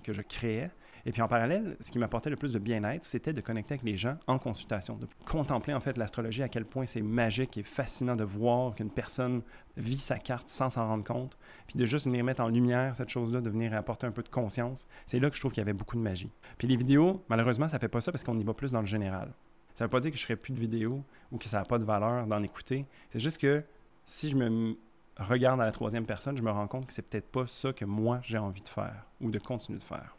que 0.03 0.12
je 0.12 0.24
créais, 0.24 0.71
et 1.06 1.12
puis 1.12 1.22
en 1.22 1.28
parallèle, 1.28 1.78
ce 1.81 1.92
qui 1.92 2.00
m'apportait 2.00 2.31
le 2.31 2.36
plus 2.36 2.54
de 2.54 2.60
bien-être, 2.60 3.06
c'était 3.06 3.31
de 3.31 3.42
connecter 3.42 3.75
avec 3.75 3.84
les 3.84 3.96
gens 3.96 4.18
en 4.25 4.40
consultation, 4.40 4.96
de 4.96 5.07
contempler 5.25 5.74
en 5.74 5.80
fait 5.80 5.98
l'astrologie, 5.98 6.42
à 6.42 6.50
quel 6.50 6.66
point 6.66 6.86
c'est 6.88 7.04
magique 7.04 7.57
et 7.57 7.63
fascinant 7.63 8.16
de 8.16 8.24
voir 8.24 8.74
qu'une 8.74 8.90
personne 8.90 9.44
vit 9.78 10.00
sa 10.00 10.18
carte 10.18 10.50
sans 10.50 10.72
s'en 10.72 10.88
rendre 10.88 11.06
compte, 11.06 11.38
puis 11.68 11.78
de 11.78 11.86
juste 11.86 12.06
venir 12.06 12.24
mettre 12.24 12.42
en 12.42 12.48
lumière 12.48 12.96
cette 12.96 13.10
chose-là, 13.10 13.42
de 13.42 13.50
venir 13.50 13.74
apporter 13.75 14.07
un 14.07 14.12
peu 14.12 14.24
de 14.24 14.30
conscience. 14.30 14.88
C'est 15.06 15.19
là 15.19 15.30
que 15.30 15.36
je 15.36 15.42
trouve 15.42 15.52
qu'il 15.52 15.62
y 15.62 15.66
avait 15.66 15.74
beaucoup 15.74 15.96
de 15.96 16.02
magie. 16.02 16.31
Puis 16.57 16.68
les 16.68 16.75
vidéos, 16.75 17.24
malheureusement, 17.30 17.68
ça 17.68 17.78
fait 17.78 17.88
pas 17.88 18.01
ça 18.01 18.12
parce 18.12 18.24
qu'on 18.24 18.40
y 18.40 18.44
va 18.44 18.56
plus 18.56 18.72
dans 18.72 18.81
le 18.81 18.88
général. 18.88 19.31
Ça 19.75 19.86
veut 19.86 19.90
pas 19.90 20.00
dire 20.00 20.12
que 20.12 20.18
je 20.18 20.24
ferais 20.24 20.38
plus 20.38 20.54
de 20.54 20.60
vidéos 20.60 21.04
ou 21.31 21.38
que 21.38 21.46
ça 21.46 21.60
n'a 21.60 21.66
pas 21.66 21.78
de 21.78 21.86
valeur 21.86 22.25
d'en 22.25 22.42
écouter. 22.42 22.88
C'est 23.10 23.19
juste 23.19 23.40
que 23.40 23.63
si 24.06 24.30
je 24.30 24.38
me 24.38 24.75
regarde 25.18 25.62
à 25.62 25.66
la 25.66 25.72
troisième 25.72 26.06
personne, 26.06 26.38
je 26.38 26.42
me 26.42 26.51
rends 26.51 26.68
compte 26.68 26.88
que 26.88 26.94
c'est 26.94 27.01
peut-être 27.01 27.30
pas 27.30 27.46
ça 27.46 27.74
que 27.74 27.86
moi 27.86 28.19
j'ai 28.24 28.38
envie 28.38 28.62
de 28.62 28.68
faire 28.68 29.06
ou 29.22 29.30
de 29.30 29.40
continuer 29.40 29.80
de 29.80 29.84
faire. 29.84 30.14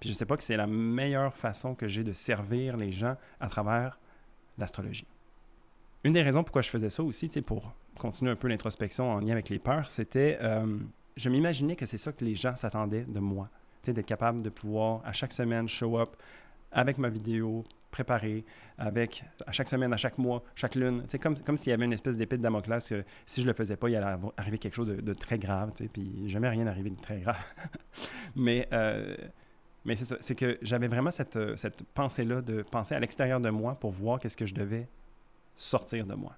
Puis 0.00 0.08
je 0.08 0.14
ne 0.14 0.18
sais 0.18 0.26
pas 0.26 0.36
que 0.36 0.42
c'est 0.42 0.56
la 0.56 0.66
meilleure 0.66 1.34
façon 1.34 1.74
que 1.74 1.86
j'ai 1.86 2.02
de 2.02 2.12
servir 2.12 2.76
les 2.76 2.90
gens 2.90 3.16
à 3.38 3.48
travers 3.48 3.98
l'astrologie. 4.58 5.06
Une 6.02 6.14
des 6.14 6.22
raisons 6.22 6.42
pourquoi 6.42 6.62
je 6.62 6.70
faisais 6.70 6.90
ça 6.90 7.02
aussi, 7.02 7.28
pour 7.42 7.72
continuer 7.98 8.30
un 8.30 8.36
peu 8.36 8.48
l'introspection 8.48 9.12
en 9.12 9.20
lien 9.20 9.32
avec 9.32 9.50
les 9.50 9.58
peurs, 9.58 9.90
c'était 9.90 10.38
euh, 10.40 10.78
je 11.16 11.28
m'imaginais 11.28 11.76
que 11.76 11.84
c'est 11.84 11.98
ça 11.98 12.12
que 12.12 12.24
les 12.24 12.34
gens 12.34 12.56
s'attendaient 12.56 13.04
de 13.04 13.20
moi. 13.20 13.48
D'être 13.84 14.06
capable 14.06 14.42
de 14.42 14.50
pouvoir 14.50 15.00
à 15.04 15.12
chaque 15.12 15.32
semaine 15.32 15.68
show 15.68 15.98
up 15.98 16.16
avec 16.72 16.98
ma 16.98 17.08
vidéo 17.08 17.64
préparée, 17.90 18.42
avec 18.78 19.24
à 19.46 19.52
chaque 19.52 19.68
semaine, 19.68 19.92
à 19.92 19.96
chaque 19.96 20.18
mois, 20.18 20.42
chaque 20.54 20.74
lune. 20.74 21.04
Comme, 21.20 21.34
comme 21.40 21.56
s'il 21.56 21.70
y 21.70 21.72
avait 21.72 21.84
une 21.84 21.92
espèce 21.92 22.16
d'épée 22.16 22.36
de 22.36 22.42
Damoclès 22.42 22.86
que 22.86 23.04
si 23.26 23.42
je 23.42 23.46
le 23.46 23.52
faisais 23.52 23.76
pas, 23.76 23.88
il 23.88 23.96
allait 23.96 24.16
arriver 24.36 24.58
quelque 24.58 24.74
chose 24.74 24.88
de, 24.88 25.12
très 25.14 25.38
grave. 25.38 25.72
Puis 25.92 26.28
jamais 26.28 26.48
rien 26.48 26.66
arrivé 26.66 26.90
de 26.90 27.00
très 27.00 27.20
grave. 27.20 27.42
Mais 28.36 28.68
euh, 28.72 29.16
mais 29.84 29.96
c'est 29.96 30.34
que 30.34 30.58
j'avais 30.62 30.88
vraiment 30.88 31.10
cette, 31.10 31.36
euh, 31.36 31.56
cette 31.56 31.82
pensée-là 31.82 32.42
de 32.42 32.62
penser 32.62 32.94
à 32.94 33.00
l'extérieur 33.00 33.40
de 33.40 33.50
moi 33.50 33.74
pour 33.74 33.90
voir 33.90 34.20
qu'est-ce 34.20 34.36
que 34.36 34.46
je 34.46 34.54
devais 34.54 34.88
sortir 35.56 36.06
de 36.06 36.14
moi. 36.14 36.36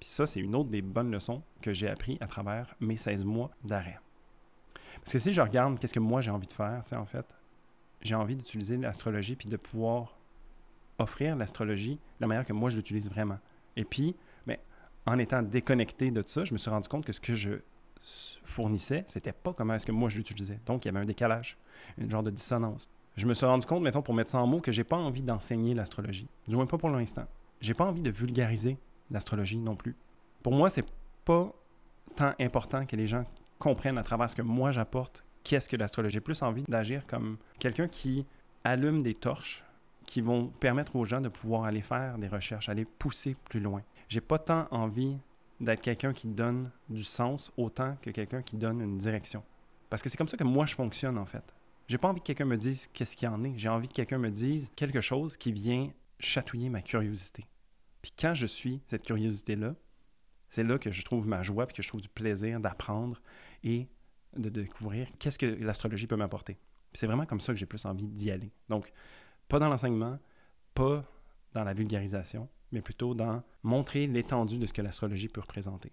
Puis 0.00 0.08
ça, 0.08 0.26
c'est 0.26 0.40
une 0.40 0.54
autre 0.54 0.70
des 0.70 0.82
bonnes 0.82 1.10
leçons 1.10 1.42
que 1.60 1.72
j'ai 1.72 1.88
appris 1.88 2.18
à 2.20 2.26
travers 2.26 2.74
mes 2.80 2.96
16 2.96 3.24
mois 3.24 3.50
d'arrêt. 3.62 3.98
Parce 4.96 5.12
que 5.12 5.18
si 5.18 5.32
je 5.32 5.40
regarde 5.40 5.78
qu'est-ce 5.78 5.94
que 5.94 6.00
moi 6.00 6.20
j'ai 6.20 6.30
envie 6.30 6.46
de 6.46 6.52
faire, 6.52 6.82
tu 6.84 6.90
sais, 6.90 6.96
en 6.96 7.06
fait, 7.06 7.26
j'ai 8.00 8.14
envie 8.14 8.36
d'utiliser 8.36 8.76
l'astrologie 8.76 9.36
puis 9.36 9.48
de 9.48 9.56
pouvoir 9.56 10.18
offrir 10.98 11.36
l'astrologie 11.36 11.94
de 11.94 12.20
la 12.20 12.26
manière 12.26 12.44
que 12.44 12.52
moi 12.52 12.70
je 12.70 12.76
l'utilise 12.76 13.08
vraiment. 13.08 13.38
Et 13.76 13.84
puis, 13.84 14.16
mais, 14.46 14.60
ben, 15.06 15.12
en 15.14 15.18
étant 15.18 15.42
déconnecté 15.42 16.10
de 16.10 16.22
ça, 16.26 16.44
je 16.44 16.52
me 16.52 16.58
suis 16.58 16.70
rendu 16.70 16.88
compte 16.88 17.04
que 17.04 17.12
ce 17.12 17.20
que 17.20 17.34
je 17.34 17.60
fournissait, 18.44 19.04
c'était 19.06 19.32
pas 19.32 19.52
comment 19.52 19.74
est-ce 19.74 19.86
que 19.86 19.92
moi 19.92 20.08
je 20.08 20.18
l'utilisais. 20.18 20.60
Donc, 20.66 20.84
il 20.84 20.88
y 20.88 20.90
avait 20.90 21.00
un 21.00 21.04
décalage, 21.04 21.56
une 21.98 22.10
genre 22.10 22.22
de 22.22 22.30
dissonance. 22.30 22.86
Je 23.16 23.26
me 23.26 23.34
suis 23.34 23.46
rendu 23.46 23.66
compte, 23.66 23.82
mettons, 23.82 24.02
pour 24.02 24.14
mettre 24.14 24.30
ça 24.30 24.38
en 24.38 24.46
mots, 24.46 24.60
que 24.60 24.72
j'ai 24.72 24.84
pas 24.84 24.96
envie 24.96 25.22
d'enseigner 25.22 25.74
l'astrologie. 25.74 26.28
Du 26.48 26.56
moins 26.56 26.66
pas 26.66 26.78
pour 26.78 26.88
l'instant. 26.88 27.26
J'ai 27.60 27.74
pas 27.74 27.84
envie 27.84 28.00
de 28.00 28.10
vulgariser 28.10 28.78
l'astrologie 29.10 29.58
non 29.58 29.76
plus. 29.76 29.94
Pour 30.42 30.52
moi, 30.52 30.70
c'est 30.70 30.86
pas 31.24 31.52
tant 32.16 32.34
important 32.40 32.86
que 32.86 32.96
les 32.96 33.06
gens 33.06 33.24
comprennent 33.58 33.98
à 33.98 34.02
travers 34.02 34.28
ce 34.28 34.34
que 34.34 34.42
moi 34.42 34.72
j'apporte 34.72 35.24
qu'est-ce 35.44 35.68
que 35.68 35.76
l'astrologie. 35.76 36.14
J'ai 36.14 36.20
plus 36.20 36.42
envie 36.42 36.64
d'agir 36.64 37.06
comme 37.06 37.36
quelqu'un 37.58 37.86
qui 37.86 38.26
allume 38.64 39.02
des 39.02 39.14
torches 39.14 39.64
qui 40.06 40.20
vont 40.20 40.48
permettre 40.48 40.96
aux 40.96 41.04
gens 41.04 41.20
de 41.20 41.28
pouvoir 41.28 41.64
aller 41.64 41.80
faire 41.80 42.18
des 42.18 42.28
recherches, 42.28 42.68
aller 42.68 42.84
pousser 42.84 43.36
plus 43.48 43.60
loin. 43.60 43.82
J'ai 44.08 44.20
pas 44.20 44.38
tant 44.38 44.66
envie 44.70 45.16
d'être 45.60 45.80
quelqu'un 45.80 46.12
qui 46.12 46.26
donne 46.26 46.70
du 46.88 47.04
sens 47.04 47.52
autant 47.56 47.96
que 48.02 48.10
quelqu'un 48.10 48.42
qui 48.42 48.56
donne 48.56 48.80
une 48.80 48.98
direction. 48.98 49.42
Parce 49.88 50.02
que 50.02 50.08
c'est 50.08 50.16
comme 50.16 50.28
ça 50.28 50.36
que 50.36 50.44
moi 50.44 50.66
je 50.66 50.74
fonctionne 50.74 51.18
en 51.18 51.26
fait. 51.26 51.54
J'ai 51.88 51.98
pas 51.98 52.08
envie 52.08 52.20
que 52.20 52.26
quelqu'un 52.26 52.44
me 52.44 52.56
dise 52.56 52.88
qu'est-ce 52.92 53.16
qu'il 53.16 53.28
en 53.28 53.42
est. 53.44 53.58
J'ai 53.58 53.68
envie 53.68 53.88
que 53.88 53.94
quelqu'un 53.94 54.18
me 54.18 54.30
dise 54.30 54.70
quelque 54.76 55.00
chose 55.00 55.36
qui 55.36 55.52
vient 55.52 55.90
chatouiller 56.18 56.70
ma 56.70 56.82
curiosité. 56.82 57.44
Puis 58.00 58.12
quand 58.18 58.34
je 58.34 58.46
suis 58.46 58.80
cette 58.86 59.02
curiosité-là, 59.02 59.74
c'est 60.50 60.64
là 60.64 60.78
que 60.78 60.90
je 60.90 61.02
trouve 61.02 61.26
ma 61.26 61.42
joie, 61.42 61.66
puis 61.66 61.76
que 61.76 61.82
je 61.82 61.88
trouve 61.88 62.00
du 62.00 62.08
plaisir 62.08 62.60
d'apprendre 62.60 63.20
et 63.64 63.88
de 64.36 64.48
découvrir 64.48 65.08
qu'est-ce 65.18 65.38
que 65.38 65.46
l'astrologie 65.46 66.06
peut 66.06 66.16
m'apporter. 66.16 66.58
C'est 66.92 67.06
vraiment 67.06 67.26
comme 67.26 67.40
ça 67.40 67.52
que 67.52 67.58
j'ai 67.58 67.66
plus 67.66 67.84
envie 67.86 68.06
d'y 68.06 68.30
aller. 68.30 68.52
Donc, 68.68 68.90
pas 69.48 69.58
dans 69.58 69.68
l'enseignement, 69.68 70.18
pas 70.74 71.04
dans 71.52 71.64
la 71.64 71.72
vulgarisation, 71.72 72.48
mais 72.70 72.82
plutôt 72.82 73.14
dans 73.14 73.42
montrer 73.62 74.06
l'étendue 74.06 74.58
de 74.58 74.66
ce 74.66 74.72
que 74.72 74.82
l'astrologie 74.82 75.28
peut 75.28 75.40
représenter. 75.40 75.92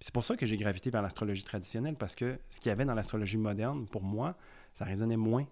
C'est 0.00 0.12
pour 0.12 0.24
ça 0.24 0.36
que 0.36 0.44
j'ai 0.44 0.56
gravité 0.56 0.90
vers 0.90 1.02
l'astrologie 1.02 1.44
traditionnelle, 1.44 1.96
parce 1.96 2.14
que 2.14 2.38
ce 2.50 2.60
qu'il 2.60 2.68
y 2.68 2.72
avait 2.72 2.84
dans 2.84 2.94
l'astrologie 2.94 3.38
moderne, 3.38 3.86
pour 3.86 4.02
moi, 4.02 4.36
ça 4.76 4.84
résonnait 4.84 5.16
moins. 5.16 5.46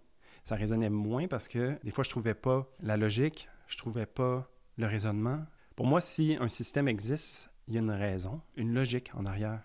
Ça 0.44 0.54
résonnait 0.54 0.90
moins 0.90 1.26
parce 1.26 1.48
que 1.48 1.78
des 1.82 1.90
fois, 1.90 2.04
je 2.04 2.10
trouvais 2.10 2.34
pas 2.34 2.70
la 2.80 2.96
logique, 2.96 3.48
je 3.66 3.76
trouvais 3.76 4.06
pas 4.06 4.48
le 4.76 4.86
raisonnement. 4.86 5.44
Pour 5.74 5.86
moi, 5.86 6.00
si 6.00 6.36
un 6.38 6.48
système 6.48 6.86
existe, 6.86 7.50
il 7.66 7.74
y 7.74 7.78
a 7.78 7.80
une 7.80 7.90
raison, 7.90 8.42
une 8.54 8.74
logique 8.74 9.10
en 9.14 9.24
arrière. 9.24 9.62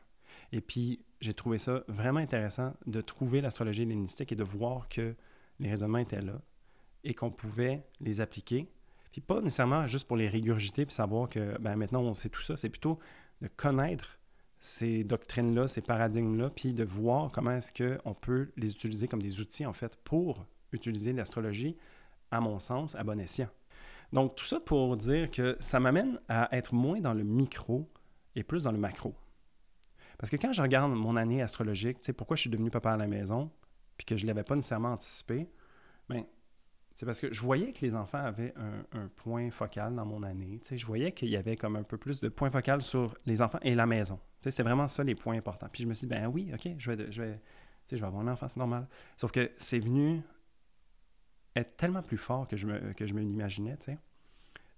Et 0.53 0.61
puis, 0.61 1.03
j'ai 1.19 1.33
trouvé 1.33 1.57
ça 1.57 1.83
vraiment 1.89 2.21
intéressant 2.21 2.73
de 2.87 3.01
trouver 3.01 3.41
l'astrologie 3.41 3.81
hellénistique 3.83 4.31
et 4.31 4.35
de 4.35 4.43
voir 4.43 4.87
que 4.87 5.13
les 5.59 5.69
raisonnements 5.69 5.97
étaient 5.97 6.21
là 6.21 6.41
et 7.03 7.13
qu'on 7.13 7.29
pouvait 7.29 7.83
les 7.99 8.21
appliquer 8.21 8.71
puis 9.11 9.21
pas 9.21 9.41
nécessairement 9.41 9.87
juste 9.87 10.07
pour 10.07 10.17
les 10.17 10.29
régurgiter 10.29 10.85
puis 10.85 10.93
savoir 10.93 11.29
que 11.29 11.57
ben, 11.59 11.75
maintenant 11.75 12.01
on 12.01 12.13
sait 12.13 12.29
tout 12.29 12.41
ça, 12.41 12.55
c'est 12.55 12.69
plutôt 12.69 12.99
de 13.41 13.47
connaître 13.47 14.18
ces 14.59 15.03
doctrines-là, 15.03 15.67
ces 15.67 15.81
paradigmes-là, 15.81 16.49
puis 16.55 16.73
de 16.73 16.83
voir 16.83 17.31
comment 17.31 17.51
est-ce 17.51 17.71
qu'on 17.71 18.13
peut 18.13 18.51
les 18.57 18.71
utiliser 18.71 19.07
comme 19.07 19.21
des 19.21 19.39
outils, 19.39 19.65
en 19.65 19.73
fait, 19.73 19.95
pour 20.03 20.45
utiliser 20.71 21.13
l'astrologie, 21.13 21.77
à 22.31 22.41
mon 22.41 22.59
sens, 22.59 22.95
à 22.95 23.03
bon 23.03 23.19
escient. 23.19 23.49
Donc, 24.11 24.35
tout 24.35 24.45
ça 24.45 24.59
pour 24.59 24.97
dire 24.97 25.31
que 25.31 25.55
ça 25.59 25.79
m'amène 25.79 26.19
à 26.27 26.55
être 26.55 26.73
moins 26.73 26.99
dans 26.99 27.13
le 27.13 27.23
micro 27.23 27.89
et 28.35 28.43
plus 28.43 28.63
dans 28.63 28.71
le 28.71 28.77
macro. 28.77 29.15
Parce 30.17 30.29
que 30.29 30.35
quand 30.35 30.51
je 30.51 30.61
regarde 30.61 30.91
mon 30.91 31.15
année 31.15 31.41
astrologique, 31.41 31.99
tu 31.99 32.05
sais, 32.05 32.13
pourquoi 32.13 32.35
je 32.35 32.41
suis 32.41 32.49
devenu 32.49 32.69
papa 32.69 32.91
à 32.91 32.97
la 32.97 33.07
maison, 33.07 33.49
puis 33.97 34.05
que 34.05 34.17
je 34.17 34.23
ne 34.23 34.27
l'avais 34.27 34.43
pas 34.43 34.55
nécessairement 34.55 34.93
anticipé, 34.93 35.49
bien, 36.09 36.25
c'est 36.99 37.05
parce 37.05 37.21
que 37.21 37.33
je 37.33 37.39
voyais 37.39 37.71
que 37.71 37.79
les 37.85 37.95
enfants 37.95 38.17
avaient 38.17 38.53
un, 38.57 39.07
point 39.15 39.51
focal 39.51 39.95
dans 39.95 40.05
mon 40.05 40.21
année. 40.21 40.59
Tu 40.61 40.67
sais, 40.67 40.77
je 40.77 40.85
voyais 40.85 41.13
qu'il 41.13 41.29
y 41.29 41.37
avait 41.37 41.55
comme 41.55 41.77
un 41.77 41.83
peu 41.83 41.97
plus 41.97 42.19
de 42.19 42.27
points 42.27 42.51
focal 42.51 42.81
sur 42.81 43.15
les 43.25 43.41
enfants 43.41 43.59
et 43.61 43.73
la 43.73 43.85
maison. 43.85 44.19
C'est 44.41 44.63
vraiment 44.63 44.89
ça 44.89 45.01
les 45.01 45.15
points 45.15 45.37
importants. 45.37 45.69
Puis 45.71 45.83
je 45.83 45.87
me 45.87 45.93
suis 45.93 46.07
dit, 46.07 46.13
ben 46.13 46.27
oui, 46.27 46.51
OK, 46.53 46.67
je 46.77 46.91
vais, 46.91 47.09
je 47.09 47.21
vais, 47.21 47.39
je 47.89 47.95
vais 47.95 48.05
avoir 48.05 48.21
un 48.21 48.27
enfant, 48.27 48.49
c'est 48.49 48.57
normal. 48.57 48.85
Sauf 49.15 49.31
que 49.31 49.49
c'est 49.55 49.79
venu 49.79 50.21
être 51.55 51.77
tellement 51.77 52.01
plus 52.01 52.17
fort 52.17 52.49
que 52.49 52.57
je 52.57 52.67
me, 52.67 52.91
que 52.91 53.05
je 53.05 53.13
me 53.13 53.21
l'imaginais. 53.21 53.77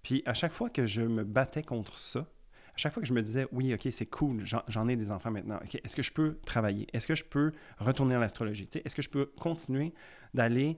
Puis 0.04 0.22
à 0.28 0.36
chaque 0.36 0.52
fois 0.52 0.70
que 0.70 0.86
je 0.86 1.02
me 1.02 1.24
battais 1.24 1.64
contre 1.64 1.98
ça, 1.98 2.20
à 2.20 2.78
chaque 2.78 2.94
fois 2.94 3.02
que 3.02 3.10
je 3.10 3.14
me 3.14 3.24
disais, 3.24 3.48
oui, 3.52 3.74
OK, 3.74 3.88
c'est 3.90 4.06
cool, 4.06 4.44
j'en 4.46 4.88
ai 4.88 4.96
des 4.96 5.12
enfants 5.12 5.32
maintenant, 5.32 5.60
est-ce 5.74 5.96
que 5.96 6.04
je 6.04 6.12
peux 6.12 6.38
travailler? 6.46 6.86
Est-ce 6.94 7.08
que 7.08 7.16
je 7.16 7.26
peux 7.26 7.52
retourner 7.80 8.14
à 8.14 8.20
l'astrologie? 8.20 8.70
Est-ce 8.76 8.96
que 8.96 9.02
je 9.02 9.10
peux 9.10 9.26
continuer 9.40 9.92
d'aller 10.36 10.78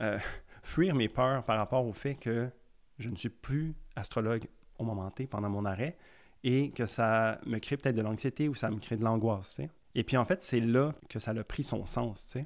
euh, 0.00 0.18
fuir 0.62 0.94
mes 0.94 1.08
peurs 1.08 1.42
par 1.44 1.56
rapport 1.56 1.86
au 1.86 1.92
fait 1.92 2.14
que 2.14 2.48
je 2.98 3.08
ne 3.08 3.16
suis 3.16 3.30
plus 3.30 3.74
astrologue 3.96 4.46
au 4.78 4.84
moment 4.84 5.10
T 5.10 5.26
pendant 5.26 5.48
mon 5.48 5.64
arrêt 5.64 5.96
et 6.44 6.70
que 6.70 6.86
ça 6.86 7.40
me 7.46 7.58
crée 7.58 7.76
peut-être 7.76 7.96
de 7.96 8.02
l'anxiété 8.02 8.48
ou 8.48 8.54
ça 8.54 8.70
me 8.70 8.78
crée 8.78 8.96
de 8.96 9.04
l'angoisse. 9.04 9.60
Et 9.94 10.04
puis 10.04 10.16
en 10.16 10.24
fait, 10.24 10.42
c'est 10.42 10.60
là 10.60 10.94
que 11.08 11.18
ça 11.18 11.32
a 11.32 11.44
pris 11.44 11.62
son 11.62 11.86
sens. 11.86 12.36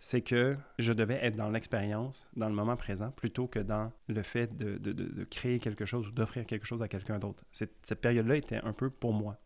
c'est 0.00 0.22
que 0.22 0.56
je 0.78 0.92
devais 0.92 1.18
être 1.24 1.36
dans 1.36 1.50
l'expérience, 1.50 2.28
dans 2.36 2.48
le 2.48 2.54
moment 2.54 2.76
présent, 2.76 3.10
plutôt 3.10 3.46
que 3.46 3.58
dans 3.58 3.92
le 4.08 4.22
fait 4.22 4.56
de, 4.56 5.24
créer 5.24 5.58
quelque 5.58 5.84
chose 5.84 6.08
ou 6.08 6.10
d'offrir 6.10 6.46
quelque 6.46 6.66
chose 6.66 6.82
à 6.82 6.88
quelqu'un 6.88 7.18
d'autre. 7.18 7.44
Cette, 7.52 8.00
période-là 8.00 8.36
était 8.36 8.60
un 8.62 8.72
peu 8.72 8.90
pour 8.90 9.12
moi. 9.12 9.36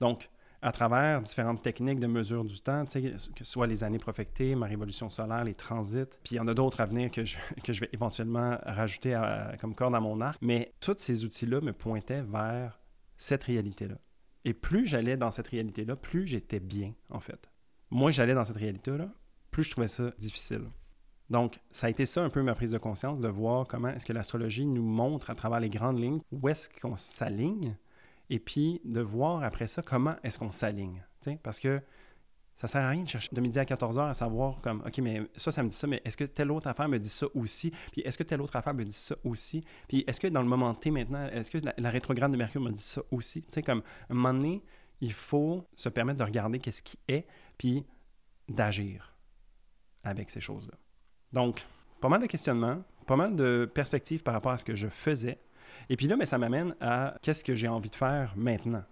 Donc, 0.00 0.28
à 0.62 0.70
travers 0.70 1.20
différentes 1.20 1.62
techniques 1.62 1.98
de 1.98 2.06
mesure 2.06 2.44
du 2.44 2.60
temps, 2.60 2.84
que 2.84 3.18
ce 3.18 3.44
soit 3.44 3.66
les 3.66 3.82
années 3.82 3.98
profectées, 3.98 4.54
ma 4.54 4.66
révolution 4.66 5.10
solaire, 5.10 5.44
les 5.44 5.54
transits, 5.54 6.06
puis 6.22 6.34
il 6.34 6.36
y 6.36 6.40
en 6.40 6.46
a 6.46 6.54
d'autres 6.54 6.80
à 6.80 6.86
venir 6.86 7.10
que 7.10 7.24
je, 7.24 7.36
que 7.64 7.72
je 7.72 7.80
vais 7.80 7.90
éventuellement 7.92 8.56
rajouter 8.64 9.20
comme 9.60 9.74
corde 9.74 9.94
à 9.94 10.00
mon 10.00 10.20
arc, 10.20 10.38
mais 10.40 10.72
tous 10.80 10.96
ces 10.98 11.24
outils-là 11.24 11.60
me 11.60 11.72
pointaient 11.72 12.22
vers 12.22 12.80
cette 13.18 13.44
réalité-là. 13.44 13.96
Et 14.44 14.54
plus 14.54 14.86
j'allais 14.86 15.16
dans 15.16 15.30
cette 15.30 15.48
réalité-là, 15.48 15.96
plus 15.96 16.26
j'étais 16.26 16.60
bien, 16.60 16.94
en 17.10 17.20
fait. 17.20 17.50
Moi, 17.90 18.10
j'allais 18.10 18.34
dans 18.34 18.44
cette 18.44 18.56
réalité-là, 18.56 19.08
plus 19.50 19.64
je 19.64 19.70
trouvais 19.72 19.88
ça 19.88 20.10
difficile. 20.18 20.62
Donc, 21.30 21.60
ça 21.70 21.86
a 21.86 21.90
été 21.90 22.04
ça 22.06 22.22
un 22.22 22.30
peu 22.30 22.42
ma 22.42 22.54
prise 22.54 22.72
de 22.72 22.78
conscience, 22.78 23.20
de 23.20 23.28
voir 23.28 23.66
comment 23.66 23.88
est-ce 23.88 24.06
que 24.06 24.12
l'astrologie 24.12 24.66
nous 24.66 24.82
montre 24.82 25.30
à 25.30 25.34
travers 25.34 25.60
les 25.60 25.70
grandes 25.70 25.98
lignes 25.98 26.20
où 26.30 26.48
est-ce 26.48 26.68
qu'on 26.68 26.96
s'aligne, 26.96 27.76
et 28.30 28.38
puis 28.38 28.80
de 28.84 29.00
voir 29.00 29.42
après 29.42 29.66
ça 29.66 29.82
comment 29.82 30.16
est-ce 30.22 30.38
qu'on 30.38 30.52
s'aligne. 30.52 31.02
Parce 31.42 31.60
que 31.60 31.80
ça 32.56 32.68
sert 32.68 32.82
à 32.82 32.90
rien 32.90 33.02
de 33.02 33.08
chercher 33.08 33.28
de 33.32 33.40
midi 33.40 33.58
à 33.58 33.64
14 33.64 33.98
heures 33.98 34.06
à 34.06 34.14
savoir 34.14 34.60
comme, 34.60 34.82
OK, 34.86 34.98
mais 34.98 35.22
ça, 35.36 35.50
ça 35.50 35.62
me 35.62 35.68
dit 35.68 35.76
ça, 35.76 35.86
mais 35.86 36.00
est-ce 36.04 36.16
que 36.16 36.24
telle 36.24 36.50
autre 36.50 36.68
affaire 36.68 36.88
me 36.88 36.98
dit 36.98 37.08
ça 37.08 37.26
aussi? 37.34 37.72
Puis 37.90 38.02
est-ce 38.02 38.16
que 38.16 38.22
telle 38.22 38.40
autre 38.40 38.54
affaire 38.56 38.74
me 38.74 38.84
dit 38.84 38.92
ça 38.92 39.16
aussi? 39.24 39.64
Puis 39.88 40.04
est-ce 40.06 40.20
que 40.20 40.28
dans 40.28 40.42
le 40.42 40.48
moment 40.48 40.74
T 40.74 40.90
maintenant, 40.90 41.26
est-ce 41.26 41.50
que 41.50 41.58
la, 41.76 41.90
rétrograde 41.90 42.30
de 42.30 42.36
Mercure 42.36 42.60
me 42.60 42.70
dit 42.70 42.82
ça 42.82 43.02
aussi? 43.10 43.42
Tu 43.42 43.48
sais, 43.50 43.62
comme, 43.62 43.80
à 43.80 44.12
un 44.12 44.14
moment 44.14 44.34
donné, 44.34 44.62
il 45.00 45.12
faut 45.12 45.66
se 45.74 45.88
permettre 45.88 46.18
de 46.18 46.24
regarder 46.24 46.58
qu'est-ce 46.58 46.82
qui 46.82 46.98
est, 47.08 47.26
puis 47.58 47.84
d'agir 48.48 49.16
avec 50.04 50.30
ces 50.30 50.40
choses-là. 50.40 50.74
Donc, 51.32 51.66
pas 52.00 52.08
mal 52.08 52.20
de 52.20 52.26
questionnements, 52.26 52.82
pas 53.06 53.16
mal 53.16 53.34
de 53.34 53.68
perspectives 53.72 54.22
par 54.22 54.34
rapport 54.34 54.52
à 54.52 54.56
ce 54.56 54.64
que 54.64 54.74
je 54.74 54.88
faisais. 54.88 55.40
Et 55.92 55.96
puis 55.96 56.06
là, 56.06 56.16
mais 56.16 56.24
ça 56.24 56.38
m'amène 56.38 56.74
à 56.80 57.16
qu'est-ce 57.20 57.44
que 57.44 57.54
j'ai 57.54 57.68
envie 57.68 57.90
de 57.90 57.94
faire 57.94 58.32
maintenant. 58.34 58.82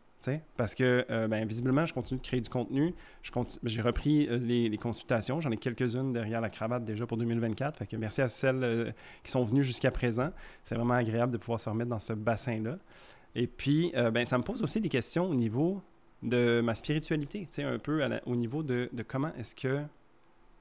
Parce 0.58 0.74
que, 0.74 1.06
euh, 1.08 1.28
ben, 1.28 1.46
visiblement, 1.46 1.86
je 1.86 1.94
continue 1.94 2.20
de 2.20 2.22
créer 2.26 2.42
du 2.42 2.50
contenu. 2.50 2.94
J'ai 3.62 3.80
repris 3.80 4.28
euh, 4.28 4.36
les, 4.36 4.76
consultations. 4.76 5.40
J'en 5.40 5.50
ai 5.50 5.56
quelques-unes 5.56 6.12
derrière 6.12 6.42
la 6.42 6.50
cravate 6.50 6.84
déjà 6.84 7.06
pour 7.06 7.16
2024. 7.16 7.78
Fait 7.78 7.86
que 7.86 7.96
merci 7.96 8.20
à 8.20 8.28
celles 8.28 8.62
euh, 8.62 8.90
qui 9.24 9.30
sont 9.30 9.42
venues 9.44 9.64
jusqu'à 9.64 9.90
présent. 9.90 10.28
C'est 10.62 10.74
vraiment 10.74 10.92
agréable 10.92 11.32
de 11.32 11.38
pouvoir 11.38 11.58
se 11.58 11.70
remettre 11.70 11.88
dans 11.88 11.98
ce 11.98 12.12
bassin-là. 12.12 12.76
Et 13.34 13.46
puis, 13.46 13.94
ben, 13.94 14.26
ça 14.26 14.36
me 14.36 14.42
pose 14.42 14.60
aussi 14.62 14.78
des 14.82 14.90
questions 14.90 15.24
au 15.24 15.34
niveau 15.34 15.80
de 16.22 16.60
ma 16.60 16.74
spiritualité, 16.74 17.48
un 17.60 17.78
peu 17.78 18.04
au 18.26 18.36
niveau 18.36 18.62
de, 18.62 18.90
de 18.92 19.02
comment 19.02 19.32
est-ce 19.38 19.54
que 19.54 19.80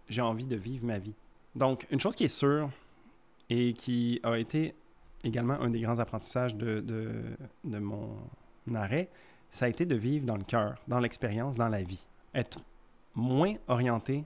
j'ai 0.07 0.21
envie 0.21 0.45
de 0.45 0.55
vivre 0.55 0.85
ma 0.85 0.99
vie. 0.99 1.15
Donc, 1.53 1.85
une 1.91 1.99
chose 1.99 2.15
qui 2.15 2.23
est 2.23 2.27
sûre 2.29 2.69
et 3.49 3.73
qui 3.73 4.21
a 4.23 4.37
été 4.37 4.75
également 5.23 5.53
un 5.53 5.69
des 5.69 5.81
grands 5.81 5.99
apprentissages 5.99 6.55
de, 6.55 6.81
de, 6.81 7.79
mon 7.79 8.17
arrêt, 8.73 9.09
ça 9.49 9.65
a 9.65 9.69
été 9.69 9.85
de 9.85 9.95
vivre 9.95 10.25
dans 10.25 10.37
le 10.37 10.43
cœur, 10.43 10.75
dans 10.87 10.99
l'expérience, 10.99 11.55
dans 11.55 11.69
la 11.69 11.81
vie. 11.81 12.05
Être 12.33 12.59
moins 13.15 13.55
orienté 13.67 14.23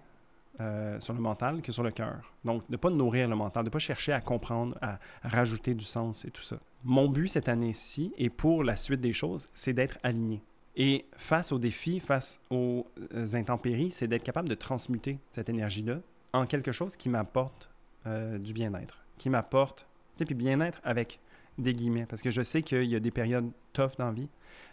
euh, 0.59 0.99
sur 0.99 1.13
le 1.13 1.19
mental 1.19 1.61
que 1.61 1.71
sur 1.71 1.81
le 1.81 1.91
cœur. 1.91 2.31
Donc, 2.45 2.67
ne 2.69 2.77
pas 2.77 2.89
nourrir 2.89 3.27
le 3.27 3.35
mental, 3.35 3.65
ne 3.65 3.69
pas 3.69 3.79
chercher 3.79 4.13
à 4.13 4.21
comprendre, 4.21 4.77
à, 4.81 4.99
rajouter 5.23 5.73
du 5.73 5.83
sens 5.83 6.25
et 6.25 6.31
tout 6.31 6.43
ça. 6.43 6.57
Mon 6.83 7.09
but 7.09 7.27
cette 7.27 7.49
année-ci 7.49 8.13
et 8.17 8.29
pour 8.29 8.63
la 8.63 8.75
suite 8.75 9.01
des 9.01 9.13
choses, 9.13 9.47
c'est 9.53 9.73
d'être 9.73 9.97
aligné. 10.03 10.43
Et 10.75 11.05
face 11.17 11.51
aux 11.51 11.59
défis, 11.59 11.99
face 11.99 12.39
aux 12.49 12.85
euh, 13.15 13.33
intempéries, 13.33 13.91
c'est 13.91 14.07
d'être 14.07 14.23
capable 14.23 14.49
de 14.49 14.55
transmuter 14.55 15.19
cette 15.31 15.49
énergie-là 15.49 15.99
en 16.33 16.45
quelque 16.45 16.71
chose 16.71 16.97
qui 16.97 17.09
m'apporte 17.09 17.69
euh, 18.05 18.37
du 18.37 18.53
bien-être, 18.53 18.99
qui 19.17 19.29
m'apporte, 19.29 19.87
sais, 20.17 20.25
puis 20.25 20.35
bien-être 20.35 20.79
avec 20.83 21.19
des 21.57 21.73
guillemets, 21.73 22.05
parce 22.05 22.21
que 22.21 22.31
je 22.31 22.41
sais 22.41 22.63
qu'il 22.63 22.85
y 22.85 22.95
a 22.95 22.99
des 22.99 23.11
périodes 23.11 23.51
tough 23.73 23.91
dans 23.97 24.07
la 24.07 24.11
vie. 24.11 24.29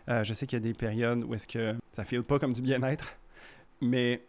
Euh, 0.09 0.25
je 0.25 0.33
sais 0.33 0.47
qu'il 0.47 0.59
y 0.59 0.63
a 0.63 0.65
des 0.65 0.75
périodes 0.75 1.25
où 1.25 1.35
est-ce 1.35 1.47
que 1.47 1.75
ça 1.93 2.05
file 2.05 2.23
pas 2.23 2.39
comme 2.39 2.53
du 2.53 2.63
bien-être, 2.63 3.17
mais 3.81 4.23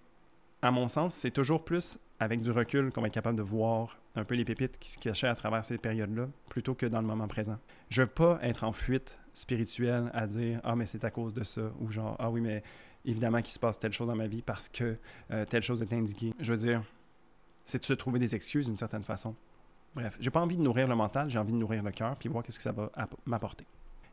à 0.62 0.72
mon 0.72 0.88
sens, 0.88 1.14
c'est 1.14 1.32
toujours 1.32 1.64
plus 1.64 1.98
avec 2.20 2.42
du 2.42 2.52
recul 2.52 2.92
qu'on 2.92 3.02
va 3.02 3.08
être 3.08 3.14
capable 3.14 3.38
de 3.38 3.42
voir 3.42 3.98
un 4.16 4.24
peu 4.24 4.36
les 4.36 4.46
pépites 4.46 4.78
qui 4.80 4.92
se 4.92 5.00
cachaient 5.00 5.28
à 5.28 5.36
travers 5.36 5.66
ces 5.66 5.78
périodes-là, 5.78 6.28
plutôt 6.50 6.76
que 6.76 6.86
dans 6.86 7.02
le 7.02 7.08
moment 7.08 7.28
présent. 7.28 7.58
Je 7.90 8.04
veux 8.04 8.08
pas 8.08 8.38
être 8.44 8.64
en 8.64 8.74
fuite 8.74 9.18
spirituelle 9.34 10.12
à 10.14 10.28
dire 10.28 10.60
Ah, 10.64 10.76
mais 10.76 10.86
c'est 10.86 11.04
à 11.04 11.10
cause 11.10 11.34
de 11.34 11.44
ça, 11.44 11.72
ou 11.80 11.90
genre 11.90 12.16
Ah 12.20 12.30
oui, 12.30 12.42
mais 12.42 12.64
évidemment 13.06 13.42
qu'il 13.42 13.54
se 13.54 13.60
passe 13.60 13.80
telle 13.80 13.94
chose 13.94 14.08
dans 14.08 14.16
ma 14.16 14.28
vie 14.28 14.44
parce 14.44 14.70
que 14.70 14.98
euh, 15.32 15.46
telle 15.46 15.64
chose 15.64 15.82
est 15.82 15.94
indiquée. 15.94 16.34
Je 16.40 16.54
veux 16.54 16.60
dire, 16.60 16.84
c'est 17.66 17.80
de 17.80 17.86
se 17.86 17.94
trouver 17.94 18.20
des 18.20 18.36
excuses 18.36 18.68
d'une 18.68 18.78
certaine 18.78 19.04
façon. 19.04 19.36
Bref, 19.96 20.18
j'ai 20.20 20.30
pas 20.30 20.40
envie 20.40 20.58
de 20.58 20.62
nourrir 20.62 20.88
le 20.88 20.96
mental, 20.96 21.30
j'ai 21.30 21.40
envie 21.40 21.52
de 21.52 21.58
nourrir 21.58 21.84
le 21.84 21.92
cœur, 21.92 22.16
puis 22.16 22.30
voir 22.30 22.44
qu'est-ce 22.44 22.58
que 22.58 22.64
ça 22.64 22.72
va 22.72 22.90
m'apporter. 23.26 23.66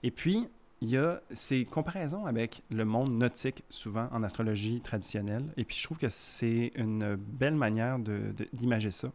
Et 0.02 0.10
puis, 0.10 0.48
il 0.80 0.90
y 0.90 0.96
a 0.96 1.20
ces 1.32 1.64
comparaisons 1.64 2.26
avec 2.26 2.62
le 2.70 2.84
monde 2.84 3.10
nautique, 3.10 3.64
souvent 3.68 4.08
en 4.12 4.22
astrologie 4.22 4.80
traditionnelle. 4.80 5.44
Et 5.56 5.64
puis, 5.64 5.76
je 5.76 5.84
trouve 5.84 5.98
que 5.98 6.08
c'est 6.08 6.72
une 6.74 7.16
belle 7.16 7.54
manière 7.54 7.98
d'imager 8.52 8.90
ça. 8.90 9.10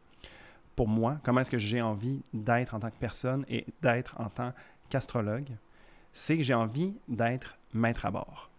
Pour 0.76 0.88
moi, 0.88 1.20
comment 1.24 1.42
est-ce 1.42 1.52
que 1.52 1.58
j'ai 1.58 1.82
envie 1.82 2.22
d'être 2.34 2.74
en 2.74 2.80
tant 2.80 2.90
que 2.90 2.98
personne 3.00 3.46
et 3.48 3.66
d'être 3.82 4.20
en 4.20 4.28
tant 4.28 4.54
qu'astrologue? 4.90 5.52
C'est 6.14 6.38
que 6.38 6.44
j'ai 6.44 6.54
envie 6.54 6.94
d'être 7.08 7.58
maître 7.74 8.06
à 8.06 8.12
bord. 8.12 8.50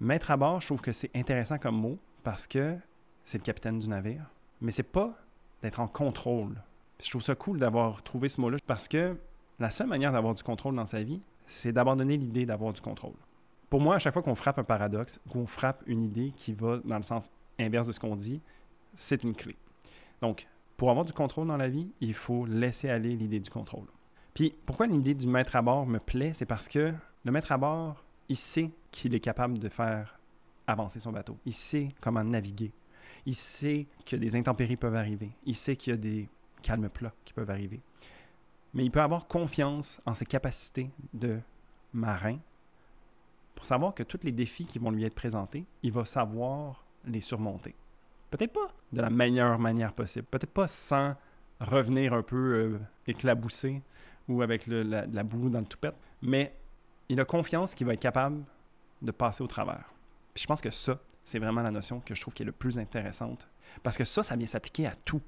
Maître 0.00 0.30
à 0.30 0.36
bord, 0.36 0.60
je 0.60 0.66
trouve 0.66 0.80
que 0.80 0.92
c'est 0.92 1.10
intéressant 1.14 1.58
comme 1.58 1.76
mot 1.76 1.98
parce 2.24 2.46
que 2.46 2.76
c'est 3.22 3.38
le 3.38 3.44
capitaine 3.44 3.78
du 3.78 3.88
navire, 3.88 4.24
mais 4.60 4.72
c'est 4.72 4.82
pas 4.82 5.14
d'être 5.62 5.80
en 5.80 5.86
contrôle. 5.86 6.60
Je 7.02 7.10
trouve 7.10 7.22
ça 7.22 7.34
cool 7.34 7.58
d'avoir 7.58 8.02
trouvé 8.02 8.28
ce 8.28 8.40
mot-là 8.40 8.58
parce 8.66 8.88
que 8.88 9.16
la 9.58 9.70
seule 9.70 9.86
manière 9.86 10.12
d'avoir 10.12 10.34
du 10.34 10.42
contrôle 10.42 10.74
dans 10.74 10.86
sa 10.86 11.02
vie, 11.02 11.20
c'est 11.46 11.72
d'abandonner 11.72 12.16
l'idée 12.16 12.46
d'avoir 12.46 12.72
du 12.72 12.80
contrôle. 12.80 13.14
Pour 13.70 13.80
moi, 13.80 13.96
à 13.96 13.98
chaque 13.98 14.12
fois 14.12 14.22
qu'on 14.22 14.34
frappe 14.34 14.58
un 14.58 14.64
paradoxe, 14.64 15.20
qu'on 15.30 15.46
frappe 15.46 15.82
une 15.86 16.02
idée 16.02 16.32
qui 16.36 16.52
va 16.52 16.78
dans 16.84 16.96
le 16.96 17.02
sens 17.02 17.30
inverse 17.58 17.88
de 17.88 17.92
ce 17.92 18.00
qu'on 18.00 18.16
dit, 18.16 18.40
c'est 18.94 19.22
une 19.22 19.34
clé. 19.34 19.56
Donc, 20.20 20.46
pour 20.76 20.90
avoir 20.90 21.04
du 21.04 21.12
contrôle 21.12 21.46
dans 21.46 21.56
la 21.56 21.68
vie, 21.68 21.90
il 22.00 22.14
faut 22.14 22.46
laisser 22.46 22.88
aller 22.88 23.16
l'idée 23.16 23.40
du 23.40 23.50
contrôle. 23.50 23.86
Puis, 24.32 24.54
pourquoi 24.66 24.86
l'idée 24.86 25.14
du 25.14 25.26
maître 25.26 25.54
à 25.56 25.62
bord 25.62 25.86
me 25.86 25.98
plaît, 25.98 26.32
c'est 26.32 26.46
parce 26.46 26.68
que 26.68 26.92
le 27.24 27.32
maître 27.32 27.52
à 27.52 27.58
bord, 27.58 28.04
il 28.28 28.36
sait 28.36 28.70
qu'il 28.90 29.14
est 29.14 29.20
capable 29.20 29.58
de 29.58 29.68
faire 29.68 30.18
avancer 30.66 30.98
son 30.98 31.12
bateau. 31.12 31.38
Il 31.44 31.52
sait 31.52 31.90
comment 32.00 32.24
naviguer. 32.24 32.72
Il 33.26 33.34
sait 33.34 33.86
que 34.04 34.16
des 34.16 34.36
intempéries 34.36 34.76
peuvent 34.76 34.96
arriver. 34.96 35.30
Il 35.44 35.54
sait 35.54 35.76
qu'il 35.76 35.92
y 35.92 35.94
a 35.94 35.96
des 35.96 36.28
calmes 36.64 36.88
plats 36.88 37.14
qui 37.24 37.32
peuvent 37.32 37.50
arriver 37.50 37.80
mais 38.74 38.84
il 38.84 38.90
peut 38.90 39.00
avoir 39.00 39.26
confiance 39.26 40.00
en 40.04 40.14
ses 40.14 40.26
capacités 40.26 40.90
de 41.12 41.38
marin 41.92 42.38
pour 43.54 43.64
savoir 43.64 43.94
que 43.94 44.02
tous 44.02 44.20
les 44.24 44.32
défis 44.32 44.66
qui 44.66 44.80
vont 44.80 44.90
lui 44.90 45.04
être 45.04 45.14
présentés, 45.14 45.64
il 45.82 45.92
va 45.92 46.04
savoir 46.04 46.84
les 47.04 47.20
surmonter. 47.20 47.74
Peut-être 48.30 48.52
pas 48.52 48.74
de 48.92 49.00
la 49.00 49.10
meilleure 49.10 49.60
manière 49.60 49.92
possible, 49.92 50.26
peut-être 50.26 50.52
pas 50.52 50.66
sans 50.66 51.14
revenir 51.60 52.12
un 52.12 52.22
peu 52.22 52.36
euh, 52.36 52.78
éclaboussé 53.06 53.80
ou 54.28 54.42
avec 54.42 54.66
la, 54.66 55.06
la, 55.06 55.22
boue 55.22 55.50
dans 55.50 55.60
le 55.60 55.66
toupette, 55.66 55.94
mais 56.20 56.52
il 57.08 57.20
a 57.20 57.24
confiance 57.24 57.76
qu'il 57.76 57.86
va 57.86 57.94
être 57.94 58.00
capable 58.00 58.42
de 59.02 59.12
passer 59.12 59.44
au 59.44 59.46
travers. 59.46 59.84
Je 60.34 60.46
pense 60.46 60.60
que 60.60 60.70
ça, 60.70 60.98
c'est 61.24 61.38
vraiment 61.38 61.62
la 61.62 61.70
notion 61.70 62.00
que 62.00 62.14
je 62.14 62.20
trouve 62.20 62.34
qui 62.34 62.42
est 62.42 62.46
le 62.46 62.52
plus 62.52 62.78
intéressante. 62.78 63.48
Parce 63.82 63.96
que 63.96 64.04
ça, 64.04 64.22
ça 64.22 64.34
vient 64.34 64.46
s'appliquer 64.46 64.86
à 64.86 64.94
tout. 64.94 65.20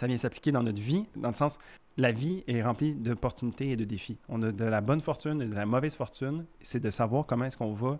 Ça 0.00 0.06
vient 0.06 0.16
s'appliquer 0.16 0.50
dans 0.50 0.62
notre 0.62 0.80
vie, 0.80 1.04
dans 1.14 1.28
le 1.28 1.34
sens, 1.34 1.58
la 1.98 2.10
vie 2.10 2.42
est 2.46 2.62
remplie 2.62 2.94
d'opportunités 2.94 3.72
et 3.72 3.76
de 3.76 3.84
défis. 3.84 4.16
On 4.30 4.42
a 4.42 4.50
de 4.50 4.64
la 4.64 4.80
bonne 4.80 5.02
fortune 5.02 5.42
et 5.42 5.44
de 5.44 5.54
la 5.54 5.66
mauvaise 5.66 5.94
fortune. 5.94 6.46
C'est 6.62 6.80
de 6.80 6.90
savoir 6.90 7.26
comment 7.26 7.44
est-ce 7.44 7.58
qu'on 7.58 7.74
va 7.74 7.98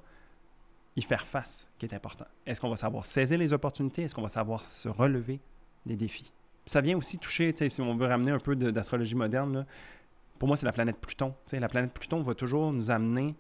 y 0.97 1.03
faire 1.03 1.27
face 1.27 1.69
qui 1.77 1.85
est 1.85 1.93
important. 1.93 2.25
Est-ce 2.47 2.59
qu'on 2.59 2.71
va 2.71 2.77
savoir 2.77 3.05
saisir 3.05 3.37
les 3.37 3.53
opportunités? 3.53 4.01
Est-ce 4.01 4.15
qu'on 4.15 4.23
va 4.23 4.31
savoir 4.31 4.67
se 4.67 4.89
relever 4.89 5.41
des 5.85 5.95
défis? 5.95 6.33
Ça 6.65 6.81
vient 6.81 6.97
aussi 6.97 7.19
toucher, 7.19 7.53
si 7.69 7.83
on 7.83 7.95
veut 7.95 8.07
ramener 8.07 8.31
un 8.31 8.39
peu 8.39 8.57
d'astrologie 8.57 9.15
moderne, 9.15 9.67
pour 10.39 10.47
moi, 10.49 10.57
c'est 10.57 10.65
la 10.65 10.73
planète 10.73 10.97
Pluton. 10.97 11.35
la 11.53 11.69
planète 11.69 11.93
Pluton 11.93 12.23
va 12.23 12.35
toujours 12.35 12.73
nous 12.73 12.91
amener 12.91 13.37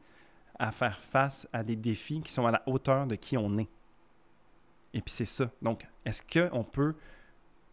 à 0.59 0.71
faire 0.71 0.99
face 0.99 1.49
à 1.55 1.65
des 1.65 1.77
défis 1.77 2.21
qui 2.21 2.31
sont 2.31 2.45
à 2.45 2.51
la 2.51 2.63
hauteur 2.67 3.07
de 3.07 3.15
qui 3.15 3.39
on 3.39 3.57
est. 3.57 3.71
Et 4.93 5.01
puis 5.01 5.15
c'est 5.15 5.25
ça. 5.25 5.51
Donc, 5.63 5.87
est-ce 6.05 6.23
qu'on 6.23 6.63
peut 6.63 6.95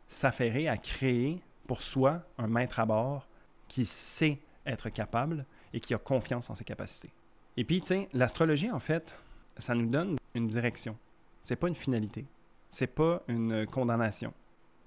s'affairer 0.09 0.67
à 0.67 0.77
créer 0.77 1.41
pour 1.67 1.83
soi 1.83 2.21
un 2.37 2.47
maître 2.47 2.79
à 2.79 2.85
bord 2.85 3.27
qui 3.67 3.85
sait 3.85 4.39
être 4.65 4.89
capable 4.89 5.45
et 5.73 5.79
qui 5.79 5.93
a 5.93 5.97
confiance 5.97 6.49
en 6.49 6.55
ses 6.55 6.63
capacités? 6.63 7.11
Et 7.57 7.63
puis, 7.63 7.81
tu 7.81 7.87
sais, 7.87 8.09
l'astrologie, 8.13 8.71
en 8.71 8.79
fait, 8.79 9.17
ça 9.57 9.73
nous 9.73 9.87
donne 9.87 10.17
une 10.35 10.47
direction. 10.47 10.97
C'est 11.41 11.55
pas 11.55 11.67
une 11.67 11.75
finalité. 11.75 12.25
C'est 12.69 12.87
pas 12.87 13.23
une 13.27 13.65
condamnation. 13.65 14.33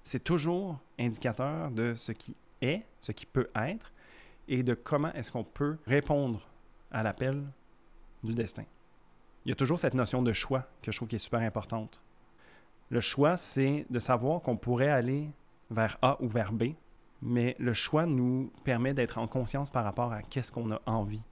C'est 0.03 0.23
toujours 0.23 0.79
indicateur 0.99 1.71
de 1.71 1.95
ce 1.95 2.11
qui 2.11 2.35
est, 2.61 2.85
ce 3.01 3.11
qui 3.11 3.25
peut 3.25 3.49
être, 3.55 3.91
et 4.47 4.63
de 4.63 4.73
comment 4.73 5.13
est-ce 5.13 5.31
qu'on 5.31 5.43
peut 5.43 5.77
répondre 5.85 6.47
à 6.91 7.03
l'appel 7.03 7.43
du 8.23 8.33
destin. 8.33 8.63
Il 9.45 9.49
y 9.49 9.51
a 9.51 9.55
toujours 9.55 9.79
cette 9.79 9.93
notion 9.93 10.21
de 10.21 10.33
choix 10.33 10.67
que 10.81 10.91
je 10.91 10.97
trouve 10.97 11.07
qui 11.07 11.15
est 11.15 11.19
super 11.19 11.39
importante. 11.41 12.01
Le 12.91 12.99
choix, 12.99 13.37
c'est 13.37 13.85
de 13.89 13.99
savoir 13.99 14.41
qu'on 14.41 14.57
pourrait 14.57 14.89
aller 14.89 15.29
vers 15.69 15.97
A 16.01 16.21
ou 16.21 16.27
vers 16.27 16.51
B, 16.51 16.73
mais 17.21 17.55
le 17.57 17.71
choix 17.71 18.05
nous 18.05 18.51
permet 18.65 18.93
d'être 18.93 19.17
en 19.17 19.27
conscience 19.27 19.71
par 19.71 19.85
rapport 19.85 20.11
à 20.11 20.21
qu'est-ce 20.21 20.51
qu'on 20.51 20.71
a 20.71 20.81
envie 20.85 21.23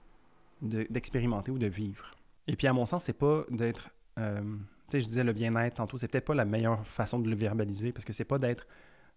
d'expérimenter 0.62 1.50
ou 1.50 1.58
de 1.58 1.66
vivre. 1.66 2.14
Et 2.46 2.56
puis, 2.56 2.66
à 2.66 2.72
mon 2.72 2.86
sens, 2.86 3.04
c'est 3.04 3.12
pas 3.12 3.44
d'être. 3.50 3.90
Euh, 4.18 4.40
tu 4.40 4.52
sais, 4.88 5.00
je 5.02 5.08
disais 5.08 5.22
le 5.22 5.34
bien-être 5.34 5.76
tantôt, 5.76 5.98
c'est 5.98 6.08
peut-être 6.08 6.24
pas 6.24 6.34
la 6.34 6.46
meilleure 6.46 6.84
façon 6.86 7.18
de 7.18 7.28
le 7.28 7.36
verbaliser 7.36 7.92
parce 7.92 8.06
que 8.06 8.14
c'est 8.14 8.24
pas 8.24 8.38
d'être 8.38 8.66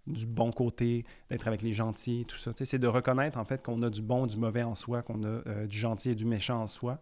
du 0.05 0.25
bon 0.25 0.51
côté, 0.51 1.05
d'être 1.29 1.47
avec 1.47 1.61
les 1.61 1.71
gentils, 1.71 2.25
tout 2.27 2.37
ça. 2.37 2.51
C'est 2.53 2.77
de 2.77 2.87
reconnaître 2.87 3.37
en 3.37 3.45
fait 3.45 3.63
qu'on 3.63 3.81
a 3.83 3.89
du 3.89 4.01
bon, 4.01 4.27
du 4.27 4.35
mauvais 4.35 4.63
en 4.63 4.75
soi, 4.75 5.01
qu'on 5.01 5.23
a 5.23 5.27
euh, 5.47 5.65
du 5.65 5.77
gentil 5.77 6.09
et 6.09 6.15
du 6.15 6.25
méchant 6.25 6.61
en 6.61 6.67
soi, 6.67 6.99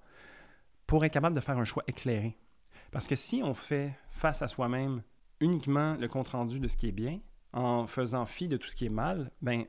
pour 0.85 1.03
être 1.03 1.11
capable 1.11 1.35
de 1.35 1.41
faire 1.41 1.57
un 1.57 1.65
choix 1.65 1.83
éclairé. 1.87 2.37
Parce 2.91 3.07
que 3.07 3.15
si 3.15 3.41
on 3.43 3.55
fait 3.55 3.91
face 4.11 4.43
à 4.43 4.47
soi-même 4.47 5.01
uniquement 5.41 5.95
le 5.95 6.07
compte-rendu 6.07 6.59
de 6.59 6.67
ce 6.67 6.77
qui 6.77 6.87
est 6.87 6.93
bien, 6.93 7.19
en 7.53 7.87
faisant 7.87 8.25
fi 8.25 8.47
de 8.47 8.57
tout 8.57 8.69
ce 8.69 8.75
qui 8.75 8.85
est 8.85 8.89
mal, 8.89 9.31
ben 9.41 9.65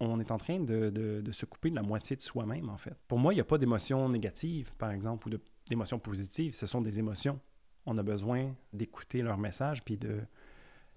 on 0.00 0.18
est 0.20 0.30
en 0.30 0.36
train 0.36 0.58
de, 0.58 1.22
se 1.30 1.46
couper 1.46 1.70
de 1.70 1.76
la 1.76 1.82
moitié 1.82 2.16
de 2.16 2.22
soi-même, 2.22 2.68
en 2.68 2.76
fait. 2.76 2.96
Pour 3.06 3.18
moi, 3.18 3.32
il 3.32 3.36
n'y 3.36 3.40
a 3.40 3.44
pas 3.44 3.58
d'émotions 3.58 4.08
négatives, 4.08 4.72
par 4.76 4.90
exemple, 4.90 5.28
ou 5.28 5.38
d'émotions 5.68 5.98
positives. 5.98 6.54
Ce 6.54 6.66
sont 6.66 6.80
des 6.80 6.98
émotions. 6.98 7.40
On 7.86 7.96
a 7.98 8.02
besoin 8.02 8.54
d'écouter 8.72 9.22
leur 9.22 9.38
message 9.38 9.84
puis 9.84 9.96
de 9.96 10.20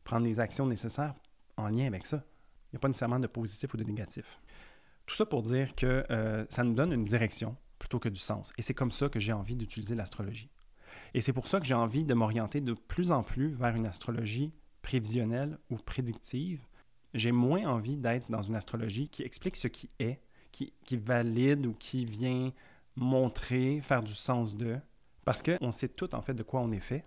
prendre 0.04 0.26
les 0.26 0.40
actions 0.40 0.66
nécessaires 0.66 1.14
en 1.58 1.68
lien 1.70 1.86
avec 1.86 2.06
ça. 2.06 2.24
Il 2.68 2.76
n'y 2.76 2.78
a 2.78 2.80
pas 2.80 2.88
nécessairement 2.88 3.20
de 3.20 3.28
positif 3.28 3.74
ou 3.74 3.78
de 3.78 3.84
négatif. 3.84 4.40
Tout 5.06 5.16
ça 5.16 5.26
pour 5.26 5.44
dire 5.44 5.76
que 5.76 6.04
euh, 6.10 6.46
ça 6.50 6.64
nous 6.64 6.74
donne 6.74 6.92
une 6.92 7.06
direction 7.06 7.56
plutôt 7.78 8.00
que 8.00 8.10
du 8.10 8.20
sens. 8.20 8.54
Et 8.58 8.64
c'est 8.64 8.74
comme 8.74 8.92
ça 8.92 9.08
que 9.08 9.20
j'ai 9.20 9.34
envie 9.34 9.56
d'utiliser 9.56 9.94
l'astrologie. 9.94 10.50
Et 11.14 11.22
c'est 11.22 11.34
pour 11.34 11.48
ça 11.48 11.60
que 11.60 11.66
j'ai 11.66 11.74
envie 11.74 12.04
de 12.04 12.14
m'orienter 12.14 12.62
de 12.62 12.74
plus 12.74 13.12
en 13.12 13.24
plus 13.24 13.50
vers 13.54 13.76
une 13.76 13.88
astrologie 13.88 14.54
prévisionnelle 14.82 15.58
ou 15.70 15.78
prédictive. 15.78 16.66
J'ai 17.14 17.32
moins 17.32 17.66
envie 17.68 17.98
d'être 17.98 18.30
dans 18.30 18.42
une 18.42 18.56
astrologie 18.56 19.10
qui 19.10 19.24
explique 19.24 19.56
ce 19.56 19.68
qui 19.68 19.90
est, 20.00 20.22
qui, 20.52 20.74
qui 20.86 20.98
valide 20.98 21.66
ou 21.66 21.74
qui 21.74 22.06
vient 22.06 22.52
montrer, 22.96 23.82
faire 23.82 24.04
du 24.04 24.14
sens 24.14 24.56
de. 24.56 24.78
Parce 25.24 25.42
qu'on 25.42 25.72
sait 25.72 25.90
tout 25.90 26.14
en 26.14 26.22
fait 26.22 26.34
de 26.34 26.44
quoi 26.44 26.62
on 26.62 26.72
est 26.72 26.80
fait. 26.80 27.06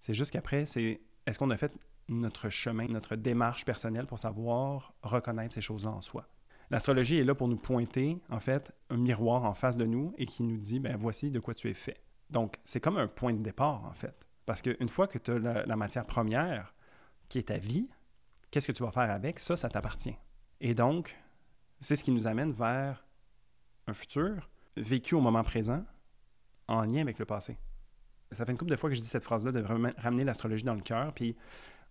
C'est 0.00 0.14
juste 0.14 0.30
qu'après, 0.30 0.66
c'est 0.66 1.00
est-ce 1.26 1.38
qu'on 1.38 1.50
a 1.50 1.56
fait 1.56 1.78
notre 2.08 2.48
chemin, 2.48 2.86
notre 2.88 3.14
démarche 3.16 3.64
personnelle 3.64 4.06
pour 4.06 4.18
savoir 4.18 4.94
reconnaître 5.02 5.54
ces 5.54 5.60
choses-là 5.60 5.90
en 5.90 6.00
soi? 6.00 6.28
L'astrologie 6.70 7.18
est 7.18 7.24
là 7.24 7.34
pour 7.34 7.48
nous 7.48 7.56
pointer, 7.56 8.20
en 8.30 8.38
fait, 8.38 8.72
un 8.90 8.96
miroir 8.96 9.44
en 9.44 9.54
face 9.54 9.76
de 9.76 9.84
nous 9.84 10.14
et 10.18 10.26
qui 10.26 10.44
nous 10.44 10.56
dit, 10.56 10.78
ben 10.78 10.96
voici 10.96 11.30
de 11.30 11.40
quoi 11.40 11.52
tu 11.52 11.68
es 11.68 11.74
fait. 11.74 12.00
Donc, 12.30 12.58
c'est 12.64 12.80
comme 12.80 12.96
un 12.96 13.08
point 13.08 13.32
de 13.32 13.42
départ, 13.42 13.84
en 13.84 13.92
fait. 13.92 14.26
Parce 14.46 14.62
qu'une 14.62 14.88
fois 14.88 15.06
que 15.06 15.18
tu 15.18 15.30
as 15.30 15.38
la, 15.38 15.76
matière 15.76 16.06
première, 16.06 16.74
qui 17.28 17.38
est 17.38 17.48
ta 17.48 17.58
vie, 17.58 17.88
qu'est-ce 18.50 18.66
que 18.66 18.72
tu 18.72 18.82
vas 18.82 18.90
faire 18.90 19.10
avec? 19.10 19.38
Ça, 19.38 19.56
ça 19.56 19.68
t'appartient. 19.68 20.16
Et 20.60 20.74
donc, 20.74 21.16
c'est 21.80 21.96
ce 21.96 22.04
qui 22.04 22.10
nous 22.10 22.26
amène 22.26 22.52
vers 22.52 23.04
un 23.86 23.94
futur 23.94 24.50
vécu 24.76 25.14
au 25.14 25.20
moment 25.20 25.42
présent 25.42 25.84
en 26.68 26.82
lien 26.82 27.00
avec 27.00 27.18
le 27.18 27.24
passé. 27.24 27.58
Ça 28.32 28.44
fait 28.44 28.52
une 28.52 28.58
couple 28.58 28.70
de 28.70 28.76
fois 28.76 28.90
que 28.90 28.94
je 28.94 29.00
dis 29.00 29.06
cette 29.06 29.24
phrase-là 29.24 29.50
de 29.50 29.62
ramener 29.98 30.24
l'astrologie 30.24 30.62
dans 30.62 30.74
le 30.74 30.82
cœur, 30.82 31.12
puis 31.12 31.36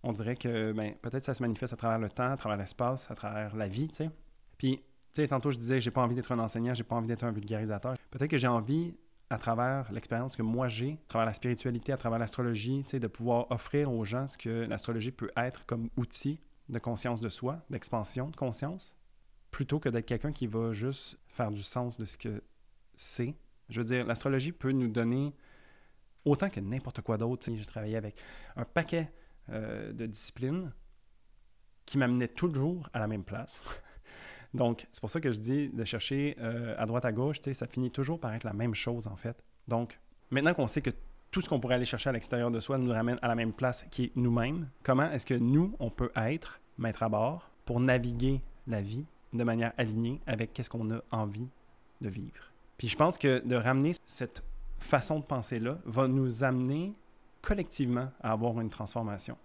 on 0.02 0.12
dirait 0.12 0.36
que 0.36 0.72
ben, 0.72 0.94
peut-être 1.02 1.24
ça 1.24 1.34
se 1.34 1.42
manifeste 1.42 1.74
à 1.74 1.76
travers 1.76 1.98
le 1.98 2.08
temps, 2.08 2.32
à 2.32 2.36
travers 2.36 2.56
l'espace, 2.56 3.10
à 3.10 3.14
travers 3.14 3.54
la 3.54 3.68
vie, 3.68 3.88
tu 3.88 4.04
sais. 4.04 4.10
Puis, 4.56 4.76
tu 5.12 5.22
sais, 5.22 5.28
tantôt 5.28 5.50
je 5.50 5.58
disais 5.58 5.80
j'ai 5.80 5.90
pas 5.90 6.00
envie 6.02 6.14
d'être 6.14 6.32
un 6.32 6.38
enseignant, 6.38 6.72
j'ai 6.72 6.84
pas 6.84 6.96
envie 6.96 7.08
d'être 7.08 7.24
un 7.24 7.32
vulgarisateur. 7.32 7.94
Peut-être 8.10 8.30
que 8.30 8.38
j'ai 8.38 8.48
envie 8.48 8.94
à 9.30 9.38
travers 9.38 9.90
l'expérience 9.92 10.34
que 10.34 10.42
moi 10.42 10.66
j'ai, 10.68 10.98
à 11.04 11.08
travers 11.08 11.26
la 11.26 11.32
spiritualité, 11.32 11.92
à 11.92 11.96
travers 11.96 12.18
l'astrologie, 12.18 12.82
de 12.82 13.06
pouvoir 13.06 13.50
offrir 13.50 13.92
aux 13.92 14.04
gens 14.04 14.26
ce 14.26 14.36
que 14.36 14.66
l'astrologie 14.66 15.12
peut 15.12 15.30
être 15.36 15.64
comme 15.66 15.88
outil 15.96 16.40
de 16.68 16.78
conscience 16.78 17.20
de 17.20 17.28
soi, 17.28 17.64
d'expansion 17.70 18.28
de 18.28 18.36
conscience, 18.36 18.96
plutôt 19.52 19.78
que 19.78 19.88
d'être 19.88 20.06
quelqu'un 20.06 20.32
qui 20.32 20.46
va 20.46 20.72
juste 20.72 21.16
faire 21.28 21.50
du 21.52 21.62
sens 21.62 21.96
de 21.96 22.04
ce 22.04 22.18
que 22.18 22.42
c'est. 22.96 23.34
Je 23.68 23.80
veux 23.80 23.86
dire, 23.86 24.04
l'astrologie 24.04 24.52
peut 24.52 24.72
nous 24.72 24.88
donner 24.88 25.32
autant 26.24 26.50
que 26.50 26.60
n'importe 26.60 27.00
quoi 27.00 27.16
d'autre. 27.16 27.48
J'ai 27.54 27.64
travaillé 27.64 27.96
avec 27.96 28.20
un 28.56 28.64
paquet 28.64 29.12
euh, 29.48 29.92
de 29.92 30.06
disciplines 30.06 30.72
qui 31.86 31.98
m'amenaient 31.98 32.28
toujours 32.28 32.88
à 32.92 32.98
la 32.98 33.06
même 33.06 33.24
place. 33.24 33.62
Donc, 34.54 34.86
c'est 34.90 35.00
pour 35.00 35.10
ça 35.10 35.20
que 35.20 35.32
je 35.32 35.38
dis 35.38 35.68
de 35.68 35.84
chercher 35.84 36.36
euh, 36.40 36.74
à 36.78 36.86
droite 36.86 37.04
à 37.04 37.12
gauche, 37.12 37.40
ça 37.40 37.66
finit 37.66 37.90
toujours 37.90 38.18
par 38.18 38.34
être 38.34 38.44
la 38.44 38.52
même 38.52 38.74
chose 38.74 39.06
en 39.06 39.16
fait. 39.16 39.36
Donc, 39.68 39.98
maintenant 40.30 40.54
qu'on 40.54 40.66
sait 40.66 40.82
que 40.82 40.90
tout 41.30 41.40
ce 41.40 41.48
qu'on 41.48 41.60
pourrait 41.60 41.76
aller 41.76 41.84
chercher 41.84 42.10
à 42.10 42.12
l'extérieur 42.12 42.50
de 42.50 42.58
soi 42.58 42.76
nous 42.78 42.90
ramène 42.90 43.18
à 43.22 43.28
la 43.28 43.36
même 43.36 43.52
place 43.52 43.84
qui 43.90 44.04
est 44.04 44.12
nous-mêmes, 44.16 44.68
comment 44.82 45.10
est-ce 45.12 45.26
que 45.26 45.34
nous, 45.34 45.74
on 45.78 45.90
peut 45.90 46.10
être 46.16 46.60
maître 46.78 47.02
à 47.02 47.08
bord 47.08 47.50
pour 47.64 47.78
naviguer 47.78 48.40
la 48.66 48.82
vie 48.82 49.04
de 49.32 49.44
manière 49.44 49.72
alignée 49.78 50.20
avec 50.26 50.52
qu'est-ce 50.52 50.70
qu'on 50.70 50.90
a 50.92 51.00
envie 51.12 51.48
de 52.00 52.08
vivre? 52.08 52.52
Puis 52.78 52.88
je 52.88 52.96
pense 52.96 53.18
que 53.18 53.46
de 53.46 53.54
ramener 53.54 53.92
cette 54.06 54.42
façon 54.78 55.20
de 55.20 55.24
penser-là 55.24 55.78
va 55.84 56.08
nous 56.08 56.42
amener 56.42 56.94
collectivement 57.42 58.10
à 58.20 58.32
avoir 58.32 58.60
une 58.60 58.70
transformation. 58.70 59.36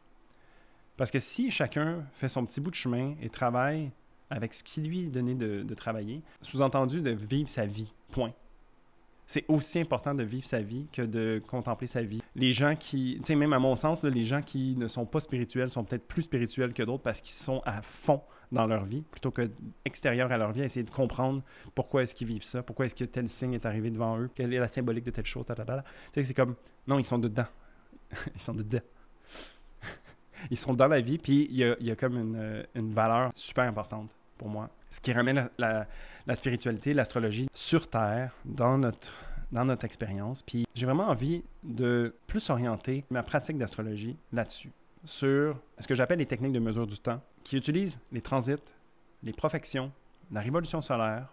Parce 0.97 1.11
que 1.11 1.19
si 1.19 1.51
chacun 1.51 2.05
fait 2.13 2.29
son 2.29 2.45
petit 2.45 2.61
bout 2.61 2.71
de 2.71 2.75
chemin 2.75 3.15
et 3.21 3.29
travaille 3.29 3.91
avec 4.29 4.53
ce 4.53 4.63
qui 4.63 4.81
lui 4.81 5.03
est 5.03 5.09
donné 5.09 5.35
de, 5.35 5.73
travailler, 5.73 6.21
sous-entendu 6.41 7.01
de 7.01 7.11
vivre 7.11 7.49
sa 7.49 7.65
vie, 7.65 7.91
point. 8.11 8.31
C'est 9.27 9.45
aussi 9.47 9.79
important 9.79 10.13
de 10.13 10.23
vivre 10.23 10.45
sa 10.45 10.61
vie 10.61 10.85
que 10.93 11.01
de 11.01 11.41
contempler 11.47 11.87
sa 11.87 12.03
vie. 12.03 12.21
Les 12.35 12.53
gens 12.53 12.75
qui, 12.75 13.15
tu 13.19 13.25
sais, 13.25 13.35
même 13.35 13.53
à 13.53 13.59
mon 13.59 13.75
sens, 13.75 14.03
les 14.03 14.23
gens 14.23 14.43
qui 14.43 14.75
ne 14.77 14.87
sont 14.87 15.05
pas 15.05 15.19
spirituels 15.19 15.69
sont 15.69 15.83
peut-être 15.83 16.07
plus 16.07 16.23
spirituels 16.23 16.73
que 16.73 16.83
d'autres 16.83 17.01
parce 17.01 17.21
qu'ils 17.21 17.33
sont 17.33 17.61
à 17.65 17.81
fond 17.81 18.21
dans 18.51 18.67
leur 18.67 18.85
vie, 18.85 19.01
plutôt 19.01 19.31
que 19.31 19.49
extérieur 19.83 20.31
à 20.31 20.37
leur 20.37 20.51
vie, 20.51 20.61
essayer 20.61 20.83
de 20.83 20.91
comprendre 20.91 21.41
pourquoi 21.73 22.03
est-ce 22.03 22.13
qu'ils 22.13 22.27
vivent 22.27 22.43
ça, 22.43 22.61
pourquoi 22.61 22.85
est-ce 22.85 22.93
que 22.93 23.03
tel 23.03 23.27
signe 23.27 23.53
est 23.53 23.65
arrivé 23.65 23.89
devant 23.89 24.19
eux, 24.19 24.29
quelle 24.35 24.53
est 24.53 24.59
la 24.59 24.67
symbolique 24.67 25.05
de 25.05 25.11
telle 25.11 25.25
chose, 25.25 25.45
Tu 25.47 25.53
sais, 26.13 26.23
c'est 26.23 26.33
comme, 26.35 26.55
non, 26.87 26.99
ils 26.99 27.03
sont 27.03 27.17
dedans. 27.17 27.47
ils 28.35 28.41
sont 28.41 28.53
dedans. 28.53 28.79
ils 30.51 30.57
sont 30.57 30.75
dans 30.75 30.87
la 30.87 31.01
vie, 31.01 31.17
puis 31.17 31.47
il 31.49 31.57
y 31.57 31.91
a, 31.91 31.95
comme 31.95 32.65
une 32.75 32.93
valeur 32.93 33.31
super 33.33 33.63
importante 33.63 34.14
pour 34.37 34.49
moi. 34.49 34.69
Ce 34.89 35.01
qui 35.01 35.11
ramène 35.13 35.49
la, 35.57 35.87
la, 36.27 36.35
spiritualité, 36.35 36.93
l'astrologie 36.93 37.47
sur 37.53 37.89
Terre, 37.89 38.33
dans 38.45 38.77
notre, 38.77 39.11
dans 39.51 39.65
notre 39.65 39.85
expérience. 39.85 40.41
Puis 40.41 40.65
j'ai 40.73 40.85
vraiment 40.85 41.07
envie 41.07 41.43
de 41.63 42.13
plus 42.27 42.49
orienter 42.49 43.03
ma 43.09 43.23
pratique 43.23 43.57
d'astrologie 43.57 44.17
là-dessus, 44.31 44.71
sur 45.03 45.59
ce 45.79 45.87
que 45.87 45.95
j'appelle 45.95 46.19
les 46.19 46.25
techniques 46.25 46.53
de 46.53 46.59
mesure 46.59 46.87
du 46.87 46.97
temps, 46.97 47.21
qui 47.43 47.57
utilisent 47.57 47.99
les 48.11 48.21
transits, 48.21 48.55
les 49.23 49.33
profections, 49.33 49.91
la 50.31 50.41
révolution 50.41 50.81
solaire, 50.81 51.27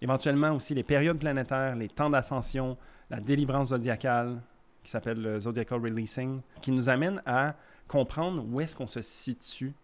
éventuellement 0.00 0.52
aussi 0.52 0.74
les 0.74 0.84
périodes 0.84 1.18
planétaires, 1.18 1.76
les 1.76 1.88
temps 1.88 2.10
d'ascension, 2.10 2.76
la 3.10 3.20
délivrance 3.20 3.68
zodiacale, 3.68 4.40
qui 4.84 4.90
s'appelle 4.90 5.20
le 5.20 5.40
Zodiacal 5.40 5.80
Releasing, 5.80 6.40
qui 6.62 6.72
nous 6.72 6.88
amène 6.88 7.22
à 7.26 7.54
comprendre 7.86 8.44
où 8.48 8.60
est-ce 8.60 8.76
qu'on 8.76 8.86
se 8.86 9.02
situe 9.02 9.74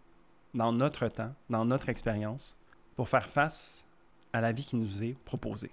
dans 0.53 0.71
notre 0.71 1.07
temps, 1.09 1.33
dans 1.49 1.65
notre 1.65 1.89
expérience, 1.89 2.57
pour 2.95 3.09
faire 3.09 3.25
face 3.25 3.85
à 4.33 4.41
la 4.41 4.51
vie 4.51 4.65
qui 4.65 4.75
nous 4.75 5.03
est 5.03 5.15
proposée. 5.25 5.71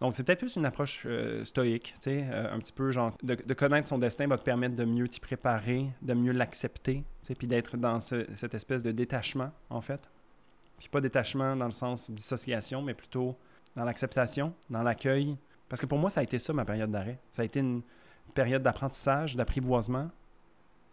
Donc, 0.00 0.14
c'est 0.14 0.24
peut-être 0.24 0.38
plus 0.38 0.56
une 0.56 0.64
approche 0.64 1.02
euh, 1.04 1.44
stoïque, 1.44 1.92
tu 1.96 2.04
sais, 2.10 2.26
euh, 2.30 2.54
un 2.54 2.58
petit 2.58 2.72
peu 2.72 2.90
genre 2.90 3.12
de, 3.22 3.34
connaître 3.54 3.88
son 3.88 3.98
destin 3.98 4.26
va 4.26 4.38
te 4.38 4.42
permettre 4.42 4.74
de 4.74 4.84
mieux 4.84 5.06
t'y 5.06 5.20
préparer, 5.20 5.90
de 6.00 6.14
mieux 6.14 6.32
l'accepter, 6.32 6.94
tu 6.94 7.04
sais, 7.20 7.34
puis 7.34 7.46
d'être 7.46 7.76
dans 7.76 8.00
ce, 8.00 8.26
cette 8.34 8.54
espèce 8.54 8.82
de 8.82 8.92
détachement, 8.92 9.52
en 9.68 9.82
fait. 9.82 10.08
Puis 10.78 10.88
pas 10.88 11.02
détachement 11.02 11.54
dans 11.54 11.66
le 11.66 11.70
sens 11.70 12.10
dissociation, 12.10 12.80
mais 12.80 12.94
plutôt 12.94 13.36
dans 13.76 13.84
l'acceptation, 13.84 14.54
dans 14.70 14.82
l'accueil. 14.82 15.36
Parce 15.68 15.82
que 15.82 15.86
pour 15.86 15.98
moi, 15.98 16.08
ça 16.08 16.20
a 16.20 16.22
été 16.22 16.38
ça, 16.38 16.54
ma 16.54 16.64
période 16.64 16.90
d'arrêt. 16.90 17.18
Ça 17.30 17.42
a 17.42 17.44
été 17.44 17.60
une 17.60 17.82
période 18.32 18.62
d'apprentissage, 18.62 19.36
d'apprivoisement, 19.36 20.10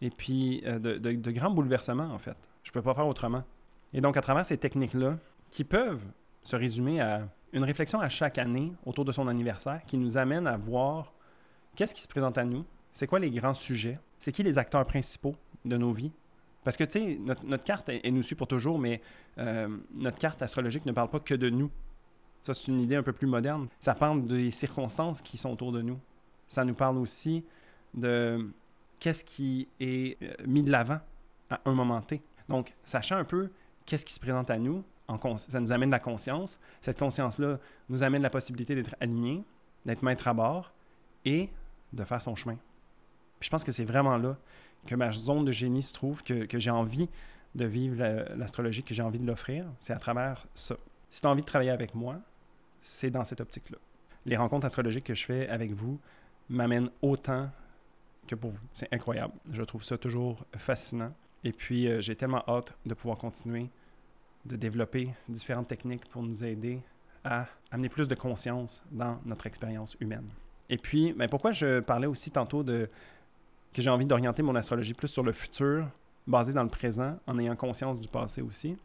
et 0.01 0.09
puis 0.09 0.61
euh, 0.65 0.79
de, 0.79 0.97
de, 0.97 1.13
de 1.13 1.31
grands 1.31 1.51
bouleversements, 1.51 2.11
en 2.13 2.19
fait. 2.19 2.37
Je 2.63 2.71
ne 2.71 2.73
peux 2.73 2.81
pas 2.81 2.93
faire 2.93 3.07
autrement. 3.07 3.45
Et 3.93 4.01
donc, 4.01 4.17
à 4.17 4.21
travers 4.21 4.45
ces 4.45 4.57
techniques-là, 4.57 5.17
qui 5.51 5.63
peuvent 5.63 6.05
se 6.43 6.55
résumer 6.55 7.01
à 7.01 7.27
une 7.53 7.63
réflexion 7.63 7.99
à 7.99 8.09
chaque 8.09 8.37
année 8.37 8.73
autour 8.85 9.05
de 9.05 9.11
son 9.11 9.27
anniversaire 9.27 9.81
qui 9.85 9.97
nous 9.97 10.17
amène 10.17 10.47
à 10.47 10.57
voir 10.57 11.13
qu'est-ce 11.75 11.93
qui 11.93 12.01
se 12.01 12.07
présente 12.07 12.37
à 12.37 12.43
nous, 12.43 12.65
c'est 12.91 13.07
quoi 13.07 13.19
les 13.19 13.29
grands 13.29 13.53
sujets, 13.53 13.99
c'est 14.19 14.31
qui 14.31 14.43
les 14.43 14.57
acteurs 14.57 14.85
principaux 14.85 15.35
de 15.65 15.77
nos 15.77 15.91
vies. 15.91 16.11
Parce 16.63 16.75
que, 16.75 16.83
tu 16.83 16.99
sais, 16.99 17.19
notre, 17.19 17.63
carte, 17.63 17.89
elle, 17.89 18.13
nous 18.13 18.23
suit 18.23 18.35
pour 18.35 18.47
toujours, 18.47 18.77
mais 18.77 19.01
euh, 19.37 19.69
notre 19.93 20.17
carte 20.17 20.41
astrologique 20.41 20.85
ne 20.85 20.91
parle 20.91 21.09
pas 21.09 21.19
que 21.19 21.33
de 21.33 21.49
nous. 21.49 21.71
Ça, 22.43 22.53
c'est 22.53 22.67
une 22.67 22.81
idée 22.81 22.95
un 22.95 23.03
peu 23.03 23.13
plus 23.13 23.27
moderne. 23.27 23.67
Ça 23.79 23.93
parle 23.93 24.25
des 24.25 24.51
circonstances 24.51 25.21
qui 25.21 25.37
sont 25.37 25.51
autour 25.51 25.71
de 25.71 25.81
nous. 25.81 25.99
Ça 26.49 26.65
nous 26.65 26.73
parle 26.73 26.97
aussi 26.97 27.45
de 27.93 28.49
qu'est-ce 28.99 29.23
qui 29.23 29.67
est 29.79 30.21
euh, 30.21 30.33
mis 30.45 30.63
de 30.63 30.71
l'avant 30.71 30.99
à 31.49 31.61
un 31.65 31.73
moment 31.73 32.01
T. 32.01 32.21
Donc, 32.49 32.73
sachant 32.83 33.17
un 33.17 33.23
peu 33.23 33.49
qu'est-ce 33.85 34.05
qui 34.05 34.13
se 34.13 34.19
présente 34.19 34.49
à 34.49 34.57
nous, 34.57 34.83
ça 35.37 35.59
nous 35.59 35.71
amène 35.71 35.89
la 35.89 35.99
conscience. 35.99 36.59
Cette 36.81 36.99
conscience-là 36.99 37.59
nous 37.89 38.03
amène 38.03 38.21
la 38.21 38.29
possibilité 38.29 38.75
d'être 38.75 38.95
aligné, 38.99 39.43
d'être 39.85 40.03
maître 40.03 40.27
à 40.27 40.33
bord 40.33 40.73
et 41.25 41.49
de 41.93 42.03
faire 42.03 42.21
son 42.21 42.35
chemin. 42.35 42.57
Je 43.39 43.49
pense 43.49 43.63
que 43.63 43.71
c'est 43.71 43.85
vraiment 43.85 44.17
là 44.17 44.37
que 44.85 44.95
ma 44.95 45.11
zone 45.11 45.45
de 45.45 45.51
génie 45.51 45.83
se 45.83 45.93
trouve, 45.93 46.23
que, 46.23 46.45
que 46.45 46.59
j'ai 46.59 46.71
envie 46.71 47.09
de 47.55 47.65
vivre 47.65 48.03
l'astrologie, 48.35 48.83
que 48.83 48.93
j'ai 48.93 49.01
envie 49.01 49.19
de 49.19 49.25
l'offrir. 49.25 49.65
C'est 49.79 49.93
à 49.93 49.97
travers 49.97 50.45
ça. 50.53 50.75
Si 51.09 51.21
tu 51.21 51.27
as 51.27 51.31
envie 51.31 51.41
de 51.41 51.47
travailler 51.47 51.71
avec 51.71 51.95
moi, 51.95 52.19
c'est 52.81 53.09
dans 53.09 53.23
cette 53.23 53.41
optique-là. 53.41 53.77
Les 54.25 54.37
rencontres 54.37 54.65
astrologiques 54.65 55.05
que 55.05 55.15
je 55.15 55.25
fais 55.25 55.47
avec 55.47 55.71
vous 55.71 55.99
m'amènent 56.49 56.89
autant 57.01 57.49
que 58.27 58.35
pour 58.35 58.51
vous. 58.51 58.61
C'est 58.73 58.93
incroyable. 58.93 59.33
Je 59.51 59.63
trouve 59.63 59.83
ça 59.83 59.97
toujours 59.97 60.45
fascinant. 60.57 61.13
Et 61.43 61.51
puis, 61.51 61.87
euh, 61.87 62.01
j'ai 62.01 62.15
tellement 62.15 62.43
hâte 62.47 62.73
de 62.85 62.93
pouvoir 62.93 63.17
continuer 63.17 63.69
de 64.47 64.55
développer 64.55 65.09
différentes 65.27 65.67
techniques 65.67 66.07
pour 66.09 66.23
nous 66.23 66.43
aider 66.43 66.79
à 67.23 67.45
amener 67.71 67.89
plus 67.89 68.07
de 68.07 68.15
conscience 68.15 68.83
dans 68.91 69.19
notre 69.25 69.47
expérience 69.47 69.97
humaine. 69.99 70.27
Et 70.69 70.77
puis, 70.77 71.13
ben 71.13 71.27
pourquoi 71.27 71.51
je 71.51 71.79
parlais 71.79 72.07
aussi 72.07 72.31
tantôt 72.31 72.63
de 72.63 72.89
que 73.73 73.81
j'ai 73.81 73.89
envie 73.89 74.05
d'orienter 74.05 74.41
mon 74.41 74.55
astrologie 74.55 74.93
plus 74.93 75.09
sur 75.09 75.23
le 75.23 75.33
futur, 75.33 75.87
basé 76.25 76.53
dans 76.53 76.63
le 76.63 76.69
présent, 76.69 77.17
en 77.27 77.37
ayant 77.37 77.55
conscience 77.55 77.99
du 77.99 78.07
passé 78.07 78.41
aussi, 78.41 78.77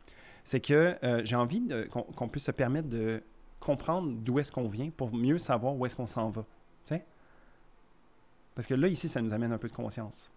c'est 0.45 0.61
que 0.61 0.97
euh, 1.03 1.23
j'ai 1.25 1.37
envie 1.37 1.63
qu'on 1.91 2.03
qu 2.03 2.31
puisse 2.31 2.45
se 2.45 2.51
permettre 2.51 2.89
de 2.89 3.23
comprendre 3.61 4.13
d'où 4.13 4.39
est-ce 4.39 4.53
qu'on 4.53 4.69
vient 4.69 4.91
pour 4.91 5.15
mieux 5.15 5.39
savoir 5.39 5.75
où 5.77 5.87
est-ce 5.87 5.97
qu'on 5.97 6.07
s'en 6.07 6.31
va. 6.31 6.45
Parce 8.55 8.67
que 8.67 8.75
là, 8.75 8.89
ici, 8.89 9.09
ça 9.09 9.21
nous 9.23 9.33
amène 9.33 9.53
un 9.53 9.59
peu 9.59 9.69
de 9.69 9.73
conscience. 9.73 10.31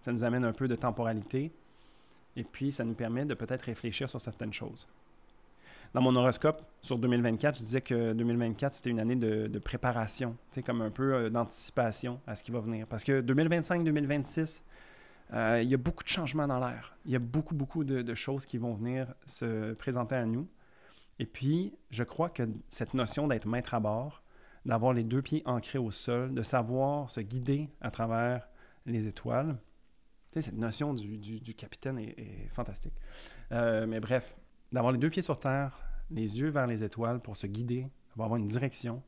Ça 0.00 0.12
nous 0.12 0.24
amène 0.24 0.44
un 0.44 0.52
peu 0.52 0.66
de 0.66 0.74
temporalité, 0.74 1.52
et 2.36 2.44
puis, 2.44 2.72
ça 2.72 2.84
nous 2.84 2.94
permet 2.94 3.24
de 3.24 3.34
peut-être 3.34 3.62
réfléchir 3.62 4.08
sur 4.08 4.20
certaines 4.20 4.52
choses. 4.52 4.88
Dans 5.94 6.00
mon 6.00 6.16
horoscope 6.16 6.62
sur 6.80 6.98
2024, 6.98 7.58
je 7.58 7.62
disais 7.62 7.80
que 7.82 8.14
2024, 8.14 8.74
c'était 8.74 8.90
une 8.90 9.00
année 9.00 9.16
de, 9.16 9.46
de 9.46 9.58
préparation, 9.58 10.36
comme 10.64 10.80
un 10.80 10.90
peu 10.90 11.14
euh, 11.14 11.30
d'anticipation 11.30 12.18
à 12.26 12.34
ce 12.34 12.42
qui 12.42 12.50
va 12.50 12.60
venir. 12.60 12.86
Parce 12.86 13.04
que 13.04 13.20
2025-2026, 13.20 14.62
euh, 15.34 15.60
il 15.62 15.68
y 15.68 15.74
a 15.74 15.76
beaucoup 15.76 16.02
de 16.02 16.08
changements 16.08 16.46
dans 16.46 16.60
l'air. 16.60 16.96
Il 17.04 17.12
y 17.12 17.16
a 17.16 17.18
beaucoup, 17.18 17.54
beaucoup 17.54 17.84
de, 17.84 18.00
de, 18.00 18.14
choses 18.14 18.46
qui 18.46 18.56
vont 18.56 18.72
venir 18.72 19.12
se 19.26 19.74
présenter 19.74 20.14
à 20.14 20.24
nous. 20.24 20.48
Et 21.18 21.26
puis, 21.26 21.74
je 21.90 22.04
crois 22.04 22.30
que 22.30 22.48
cette 22.70 22.94
notion 22.94 23.28
d'être 23.28 23.46
maître 23.46 23.74
à 23.74 23.80
bord, 23.80 24.22
d'avoir 24.64 24.94
les 24.94 25.04
deux 25.04 25.20
pieds 25.20 25.42
ancrés 25.44 25.78
au 25.78 25.90
sol, 25.90 26.32
de 26.32 26.42
savoir 26.42 27.10
se 27.10 27.20
guider 27.20 27.68
à 27.82 27.90
travers 27.90 28.48
les 28.86 29.06
étoiles, 29.06 29.58
cette 30.40 30.56
notion 30.56 30.94
du, 30.94 31.54
capitaine 31.54 31.98
est, 31.98 32.48
fantastique. 32.52 32.94
Euh, 33.52 33.86
mais 33.86 34.00
bref, 34.00 34.34
d'avoir 34.72 34.92
les 34.92 34.98
deux 34.98 35.10
pieds 35.10 35.22
sur 35.22 35.38
terre, 35.38 35.78
les 36.10 36.38
yeux 36.38 36.48
vers 36.48 36.66
les 36.66 36.82
étoiles 36.84 37.20
pour 37.20 37.36
se 37.36 37.46
guider, 37.46 37.86
avoir 38.14 38.36
une 38.36 38.48
direction, 38.48 39.02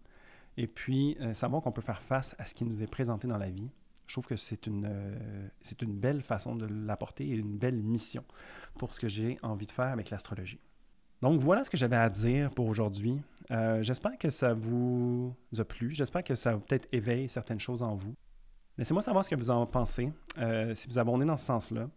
et 0.57 0.67
puis 0.67 1.17
euh, 1.21 1.35
savoir 1.35 1.63
qu'on 1.63 1.73
peut 1.73 1.83
faire 1.83 2.03
face 2.03 2.37
à 2.39 2.45
ce 2.45 2.55
qui 2.55 2.65
nous 2.65 2.83
est 2.83 2.87
présenté 2.87 3.27
dans 3.27 3.39
la 3.39 3.51
vie. 3.51 3.71
Je 4.07 4.15
trouve 4.15 4.27
que 4.27 4.37
c'est 4.37 4.67
une, 4.67 4.87
euh, 4.87 5.49
c'est 5.61 5.81
une 5.81 5.95
belle 5.95 6.21
façon 6.21 6.55
de 6.55 6.67
l'apporter 6.67 7.27
et 7.27 7.35
une 7.35 7.57
belle 7.57 7.83
mission 7.83 8.23
pour 8.77 8.93
ce 8.93 9.01
que 9.01 9.09
j'ai 9.09 9.39
envie 9.43 9.67
de 9.67 9.73
faire 9.73 9.87
avec 9.87 10.11
l'astrologie. 10.11 10.61
Donc 11.23 11.41
voilà 11.41 11.65
ce 11.65 11.71
que 11.71 11.79
j'avais 11.79 11.97
à 11.97 12.11
dire 12.11 12.53
pour 12.53 12.67
aujourd'hui. 12.67 13.19
J'espère 13.81 14.19
que 14.19 14.29
ça 14.29 14.53
vous 14.53 15.35
a 15.57 15.65
plu. 15.65 15.95
J'espère 15.95 16.23
que 16.23 16.35
ça 16.35 16.53
peut-être 16.53 16.87
éveille 16.93 17.31
certaines 17.31 17.61
choses 17.61 17.83
en 17.83 17.95
vous. 17.95 18.15
Laissez-moi 18.77 19.03
savoir 19.03 19.25
ce 19.25 19.31
que 19.31 19.37
vous 19.37 19.51
en 19.51 19.67
pensez, 19.67 20.13
euh, 20.39 20.75
si 20.75 20.89
vous 20.89 20.99
abonnez 20.99 21.25
dans 21.25 21.37
ce 21.37 21.47
sens-là. 21.47 21.89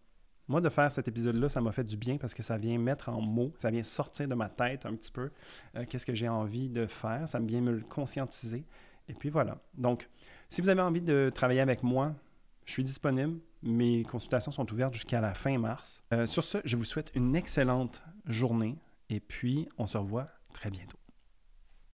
Moi, 0.47 0.61
de 0.61 0.69
faire 0.69 0.91
cet 0.91 1.07
épisode-là, 1.07 1.49
ça 1.49 1.59
m'a 1.59 1.71
fait 1.71 1.83
du 1.83 1.97
bien 1.97 2.17
parce 2.17 2.33
que 2.33 2.43
ça 2.43 2.57
vient 2.57 2.77
mettre 2.77 3.09
en 3.09 3.19
mots, 3.19 3.51
ça 3.57 3.69
vient 3.69 3.83
sortir 3.83 4.27
de 4.27 4.35
ma 4.35 4.47
tête 4.47 4.85
un 4.85 4.95
petit 4.95 5.11
peu 5.11 5.31
euh, 5.75 5.85
qu'est-ce 5.89 6.05
que 6.05 6.13
j'ai 6.13 6.29
envie 6.29 6.69
de 6.69 6.85
faire, 6.85 7.27
ça 7.27 7.39
me 7.39 7.47
vient 7.47 7.61
me 7.61 7.71
le 7.71 7.81
conscientiser. 7.81 8.63
Et 9.09 9.13
puis 9.13 9.29
voilà. 9.29 9.57
Donc, 9.73 10.07
si 10.49 10.61
vous 10.61 10.69
avez 10.69 10.81
envie 10.81 11.01
de 11.01 11.31
travailler 11.33 11.61
avec 11.61 11.83
moi, 11.83 12.13
je 12.65 12.73
suis 12.73 12.83
disponible. 12.83 13.39
Mes 13.63 14.03
consultations 14.03 14.51
sont 14.51 14.71
ouvertes 14.71 14.93
jusqu'à 14.93 15.19
la 15.19 15.33
fin 15.33 15.57
mars. 15.57 16.03
Euh, 16.13 16.25
sur 16.25 16.43
ce, 16.43 16.59
je 16.63 16.77
vous 16.77 16.85
souhaite 16.85 17.11
une 17.15 17.35
excellente 17.35 18.03
journée 18.25 18.77
et 19.09 19.19
puis 19.19 19.67
on 19.77 19.87
se 19.87 19.97
revoit 19.97 20.27
très 20.53 20.69
bientôt. 20.69 20.96